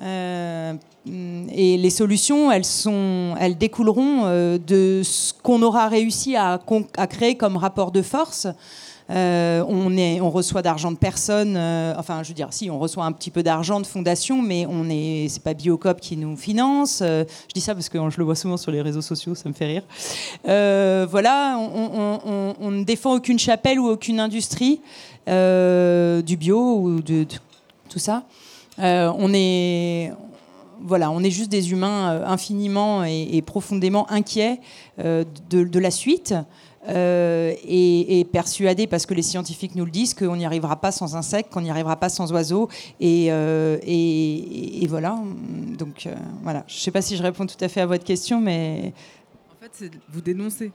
Euh, 0.00 0.74
et 1.52 1.76
les 1.76 1.90
solutions, 1.90 2.50
elles, 2.50 2.64
sont, 2.64 3.34
elles 3.38 3.58
découleront 3.58 4.22
euh, 4.24 4.58
de 4.58 5.02
ce 5.04 5.32
qu'on 5.42 5.62
aura 5.62 5.88
réussi 5.88 6.36
à, 6.36 6.60
créer 7.08 7.36
comme 7.36 7.56
rapport 7.56 7.92
de 7.92 8.02
force. 8.02 8.46
Euh, 9.10 9.64
on, 9.68 9.96
est, 9.96 10.20
on 10.20 10.30
reçoit 10.30 10.62
d'argent 10.62 10.92
de 10.92 10.96
personnes, 10.96 11.56
enfin 11.98 12.22
je 12.22 12.28
veux 12.28 12.34
dire, 12.34 12.48
si 12.52 12.70
on 12.70 12.78
reçoit 12.78 13.04
un 13.04 13.12
petit 13.12 13.30
peu 13.30 13.42
d'argent 13.42 13.80
de 13.80 13.86
fondations, 13.86 14.40
mais 14.40 14.64
on 14.66 14.88
est, 14.88 15.26
c'est 15.28 15.42
pas 15.42 15.54
Biocop 15.54 16.00
qui 16.00 16.16
nous 16.16 16.36
finance. 16.36 17.00
je 17.02 17.26
dis 17.52 17.60
ça 17.60 17.74
parce 17.74 17.88
que 17.88 17.98
je 18.08 18.16
le 18.16 18.24
vois 18.24 18.36
souvent 18.36 18.56
sur 18.56 18.70
les 18.70 18.80
réseaux 18.80 19.02
sociaux, 19.02 19.34
ça 19.34 19.48
me 19.48 19.54
fait 19.54 19.66
rire. 19.66 19.82
voilà, 21.10 21.58
on, 21.58 22.70
ne 22.70 22.84
défend 22.84 23.16
aucune 23.16 23.40
chapelle 23.40 23.80
ou 23.80 23.88
aucune 23.88 24.20
industrie 24.20 24.80
du 25.26 26.36
bio 26.36 26.76
ou 26.76 27.02
de 27.02 27.26
tout 27.90 27.98
ça. 27.98 28.22
Euh, 28.78 29.12
on 29.16 29.32
est 29.34 30.12
voilà, 30.84 31.12
on 31.12 31.22
est 31.22 31.30
juste 31.30 31.50
des 31.50 31.70
humains 31.70 32.10
euh, 32.10 32.26
infiniment 32.26 33.04
et, 33.04 33.40
profondément 33.42 34.10
inquiets 34.10 34.58
euh, 34.98 35.24
de, 35.48 35.78
la 35.78 35.92
suite 35.92 36.34
et, 36.88 38.26
persuadés, 38.32 38.88
parce 38.88 39.06
que 39.06 39.14
les 39.14 39.22
scientifiques 39.22 39.76
nous 39.76 39.84
le 39.84 39.92
disent, 39.92 40.12
qu'on 40.12 40.34
n'y 40.34 40.44
arrivera 40.44 40.80
pas 40.80 40.90
sans 40.90 41.14
insectes, 41.14 41.52
qu'on 41.52 41.60
n'y 41.60 41.70
arrivera 41.70 41.94
pas 41.94 42.08
sans 42.08 42.32
oiseaux. 42.32 42.68
Et, 42.98 43.26
et 43.26 44.86
voilà. 44.88 45.20
Donc 45.78 46.08
voilà, 46.42 46.64
je 46.66 46.74
ne 46.74 46.80
sais 46.80 46.90
pas 46.90 47.02
si 47.02 47.16
je 47.16 47.22
réponds 47.22 47.46
tout 47.46 47.62
à 47.64 47.68
fait 47.68 47.82
à 47.82 47.86
votre 47.86 48.04
question, 48.04 48.40
mais... 48.40 48.92
En 49.52 49.64
fait, 49.64 49.88
vous 50.12 50.20
dénoncer. 50.20 50.72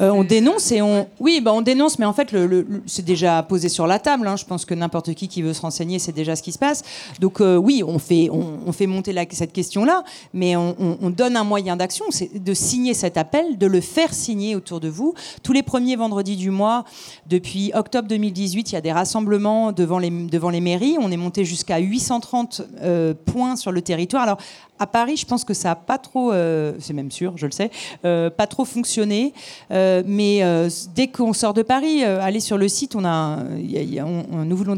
Euh, 0.00 0.10
on 0.10 0.24
dénonce 0.24 0.70
et 0.72 0.80
on. 0.80 1.08
Oui, 1.18 1.40
bah 1.40 1.52
on 1.52 1.60
dénonce, 1.60 1.98
mais 1.98 2.06
en 2.06 2.12
fait, 2.12 2.32
le, 2.32 2.82
c'est 2.86 3.04
déjà 3.04 3.42
posé 3.42 3.68
sur 3.68 3.86
la 3.86 3.98
table. 3.98 4.26
Hein. 4.28 4.36
Je 4.36 4.44
pense 4.44 4.64
que 4.64 4.74
n'importe 4.74 5.14
qui 5.14 5.28
qui 5.28 5.42
veut 5.42 5.52
se 5.52 5.60
renseigner, 5.60 5.98
c'est 5.98 6.12
déjà 6.12 6.36
ce 6.36 6.42
qui 6.42 6.52
se 6.52 6.58
passe. 6.58 6.82
Donc 7.20 7.40
euh, 7.40 7.56
oui, 7.56 7.82
on 7.86 7.98
fait, 7.98 8.28
on, 8.30 8.72
fait 8.72 8.86
monter 8.86 9.12
la, 9.12 9.24
cette 9.30 9.52
question-là, 9.52 10.04
mais 10.32 10.56
on, 10.56 10.76
on, 10.78 11.10
donne 11.10 11.36
un 11.36 11.44
moyen 11.44 11.76
d'action, 11.76 12.04
c'est 12.10 12.42
de 12.42 12.54
signer 12.54 12.94
cet 12.94 13.16
appel, 13.16 13.58
de 13.58 13.66
le 13.66 13.80
faire 13.80 14.14
signer 14.14 14.54
autour 14.54 14.78
de 14.80 14.88
vous. 14.88 15.14
Tous 15.42 15.52
les 15.52 15.62
premiers 15.62 15.96
vendredis 15.96 16.36
du 16.36 16.50
mois, 16.50 16.84
depuis 17.26 17.72
octobre 17.74 18.06
2018, 18.08 18.70
il 18.70 18.74
y 18.74 18.78
a 18.78 18.80
des 18.80 18.92
rassemblements 18.92 19.72
devant 19.72 19.98
les, 19.98 20.10
devant 20.10 20.50
les 20.50 20.60
mairies. 20.60 20.96
On 21.00 21.10
est 21.10 21.16
monté 21.16 21.44
jusqu'à 21.44 21.78
830 21.78 22.62
euh, 22.82 23.14
points 23.14 23.56
sur 23.56 23.72
le 23.72 23.82
territoire. 23.82 24.22
Alors 24.22 24.38
à 24.78 24.86
Paris, 24.86 25.16
je 25.16 25.26
pense 25.26 25.44
que 25.44 25.54
ça 25.54 25.70
n'a 25.70 25.74
pas 25.74 25.98
trop, 25.98 26.32
euh, 26.32 26.74
c'est 26.78 26.92
même 26.92 27.10
sûr, 27.10 27.32
je 27.36 27.46
le 27.46 27.52
sais, 27.52 27.70
euh, 28.04 28.30
pas 28.30 28.46
trop 28.46 28.64
fonctionné. 28.64 29.32
Euh, 29.70 30.02
mais 30.06 30.42
dès 30.94 31.08
qu'on 31.08 31.32
sort 31.32 31.54
de 31.54 31.62
Paris, 31.62 32.04
allez 32.04 32.40
sur 32.40 32.58
le 32.58 32.68
site, 32.68 32.94
on 32.94 33.04
a, 33.04 33.42
nous 33.42 34.56
voulons 34.56 34.76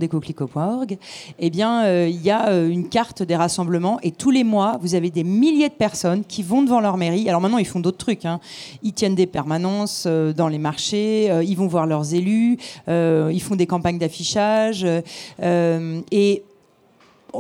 Eh 1.39 1.51
bien, 1.51 2.07
il 2.07 2.23
y 2.23 2.31
a 2.31 2.53
une 2.53 2.89
carte 2.89 3.23
des 3.23 3.37
rassemblements 3.37 3.99
et 4.03 4.11
tous 4.11 4.31
les 4.31 4.45
mois, 4.45 4.79
vous 4.81 4.95
avez 4.95 5.11
des 5.11 5.25
milliers 5.25 5.69
de 5.69 5.75
personnes 5.75 6.25
qui 6.25 6.43
vont 6.43 6.63
devant 6.63 6.81
leur 6.81 6.97
mairie. 6.97 7.29
Alors 7.29 7.41
maintenant, 7.41 7.59
ils 7.59 7.67
font 7.67 7.81
d'autres 7.81 7.99
trucs. 7.99 8.25
Hein. 8.25 8.41
Ils 8.83 8.93
tiennent 8.93 9.15
des 9.15 9.27
permanences 9.27 10.07
dans 10.07 10.49
les 10.49 10.59
marchés, 10.59 11.31
ils 11.45 11.57
vont 11.57 11.67
voir 11.67 11.87
leurs 11.87 12.15
élus, 12.15 12.59
ils 12.89 13.43
font 13.43 13.57
des 13.57 13.67
campagnes 13.67 13.99
d'affichage 13.99 14.87
et 15.41 16.43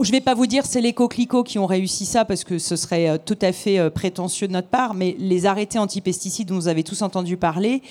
je 0.03 0.09
ne 0.11 0.13
vais 0.13 0.21
pas 0.21 0.35
vous 0.35 0.47
dire 0.47 0.65
c'est 0.67 0.81
les 0.81 0.93
coquelicots 0.93 1.43
qui 1.43 1.59
ont 1.59 1.67
réussi 1.67 2.07
ça 2.07 2.25
parce 2.25 2.45
que 2.45 2.59
ce 2.59 2.77
serait 2.77 3.09
euh, 3.09 3.19
tout 3.23 3.39
à 3.43 3.53
fait 3.53 3.79
euh, 3.79 3.91
prétentieux 3.91 4.47
de 4.49 4.53
notre 4.53 4.69
part, 4.69 4.95
mais 4.95 5.17
les 5.19 5.47
arrêtés 5.47 5.79
antipesticides 5.79 6.49
dont 6.49 6.55
vous 6.55 6.69
avez 6.69 6.85
tous 6.85 7.03
entendu 7.03 7.37
parler, 7.37 7.83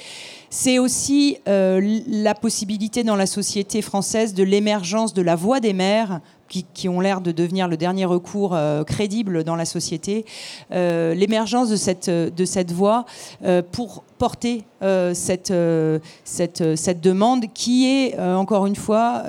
c'est 0.49 0.79
aussi 0.79 1.37
euh, 1.47 1.99
la 2.07 2.33
possibilité 2.35 3.03
dans 3.03 3.15
la 3.15 3.25
société 3.25 3.81
française 3.81 4.33
de 4.33 4.43
l'émergence 4.43 5.13
de 5.13 5.21
la 5.21 5.35
voix 5.35 5.59
des 5.59 5.73
mères 5.73 6.21
qui, 6.49 6.89
ont 6.89 6.99
l'air 6.99 7.21
de 7.21 7.31
devenir 7.31 7.67
le 7.67 7.77
dernier 7.77 8.05
recours 8.05 8.57
crédible 8.85 9.43
dans 9.43 9.55
la 9.55 9.65
société, 9.65 10.25
l'émergence 10.71 11.69
de 11.69 11.75
cette, 11.75 12.09
de 12.09 12.45
cette 12.45 12.71
voix 12.71 13.05
pour 13.71 14.03
porter 14.17 14.63
cette, 15.13 15.53
cette, 16.23 16.75
cette 16.75 17.01
demande 17.01 17.45
qui 17.53 17.85
est, 17.85 18.19
encore 18.19 18.65
une 18.65 18.75
fois, 18.75 19.23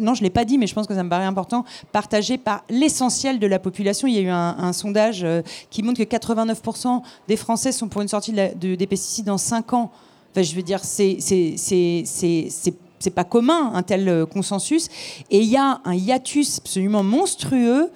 non, 0.00 0.14
je 0.14 0.20
ne 0.20 0.24
l'ai 0.24 0.30
pas 0.30 0.44
dit, 0.44 0.58
mais 0.58 0.66
je 0.66 0.74
pense 0.74 0.86
que 0.86 0.94
ça 0.94 1.02
me 1.02 1.08
paraît 1.08 1.24
important, 1.24 1.64
partagé 1.92 2.38
par 2.38 2.64
l'essentiel 2.68 3.38
de 3.38 3.46
la 3.46 3.58
population. 3.58 4.08
Il 4.08 4.14
y 4.14 4.18
a 4.18 4.22
eu 4.22 4.28
un, 4.28 4.72
sondage 4.72 5.22
euh, 5.24 5.42
qui 5.70 5.82
montre 5.82 6.02
que 6.02 6.08
89% 6.08 7.02
des 7.28 7.36
Français 7.36 7.72
sont 7.72 7.88
pour 7.88 8.02
une 8.02 8.08
sortie 8.08 8.32
de 8.32 8.74
des 8.74 8.86
pesticides 8.86 9.26
dans 9.26 9.38
5 9.38 9.72
ans. 9.72 9.90
Enfin, 10.32 10.42
je 10.42 10.54
veux 10.54 10.62
dire, 10.62 10.80
c'est 10.84 11.18
c'est 13.04 13.10
pas 13.10 13.24
commun 13.24 13.72
un 13.74 13.82
tel 13.82 14.08
euh, 14.08 14.26
consensus. 14.26 14.88
Et 15.30 15.40
il 15.40 15.48
y 15.48 15.56
a 15.56 15.80
un 15.84 15.94
hiatus 15.94 16.58
absolument 16.58 17.02
monstrueux 17.02 17.90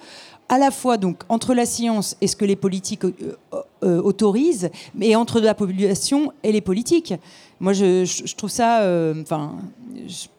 à 0.47 0.57
la 0.57 0.71
fois 0.71 0.97
donc 0.97 1.21
entre 1.29 1.53
la 1.53 1.65
science 1.65 2.17
et 2.21 2.27
ce 2.27 2.35
que 2.35 2.45
les 2.45 2.55
politiques 2.55 3.03
euh, 3.03 4.01
autorisent, 4.01 4.71
mais 4.95 5.15
entre 5.15 5.39
la 5.39 5.53
population 5.53 6.33
et 6.43 6.51
les 6.51 6.61
politiques. 6.61 7.13
Moi, 7.59 7.73
je, 7.73 8.35
trouve 8.35 8.49
ça. 8.49 8.81
Enfin, 9.21 9.57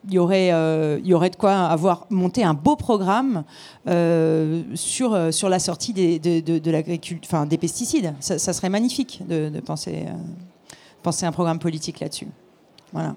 il 0.08 0.14
y 0.14 0.18
aurait, 0.18 0.52
euh, 0.52 0.98
il 1.02 1.06
y 1.06 1.14
aurait 1.14 1.30
de 1.30 1.36
quoi 1.36 1.66
avoir 1.66 2.06
monté 2.10 2.42
un 2.42 2.54
beau 2.54 2.76
programme 2.76 3.44
euh, 3.88 4.62
sur, 4.74 5.14
euh, 5.14 5.30
sur 5.30 5.48
la 5.48 5.58
sortie 5.58 5.92
des, 5.92 6.18
de, 6.18 6.58
de, 6.58 6.82
enfin, 7.24 7.46
des 7.46 7.58
pesticides. 7.58 8.14
Ça, 8.20 8.38
serait 8.38 8.68
magnifique 8.68 9.22
de, 9.28 9.60
penser, 9.60 10.06
penser 11.02 11.26
un 11.26 11.32
programme 11.32 11.58
politique 11.58 12.00
là-dessus. 12.00 12.28
Voilà. 12.92 13.14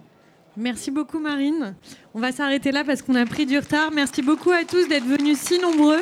Merci 0.55 0.91
beaucoup 0.91 1.19
Marine. 1.19 1.75
On 2.13 2.19
va 2.19 2.31
s'arrêter 2.31 2.71
là 2.71 2.83
parce 2.83 3.01
qu'on 3.01 3.15
a 3.15 3.25
pris 3.25 3.45
du 3.45 3.57
retard. 3.57 3.91
Merci 3.91 4.21
beaucoup 4.21 4.51
à 4.51 4.63
tous 4.63 4.87
d'être 4.87 5.05
venus 5.05 5.39
si 5.39 5.59
nombreux. 5.59 6.01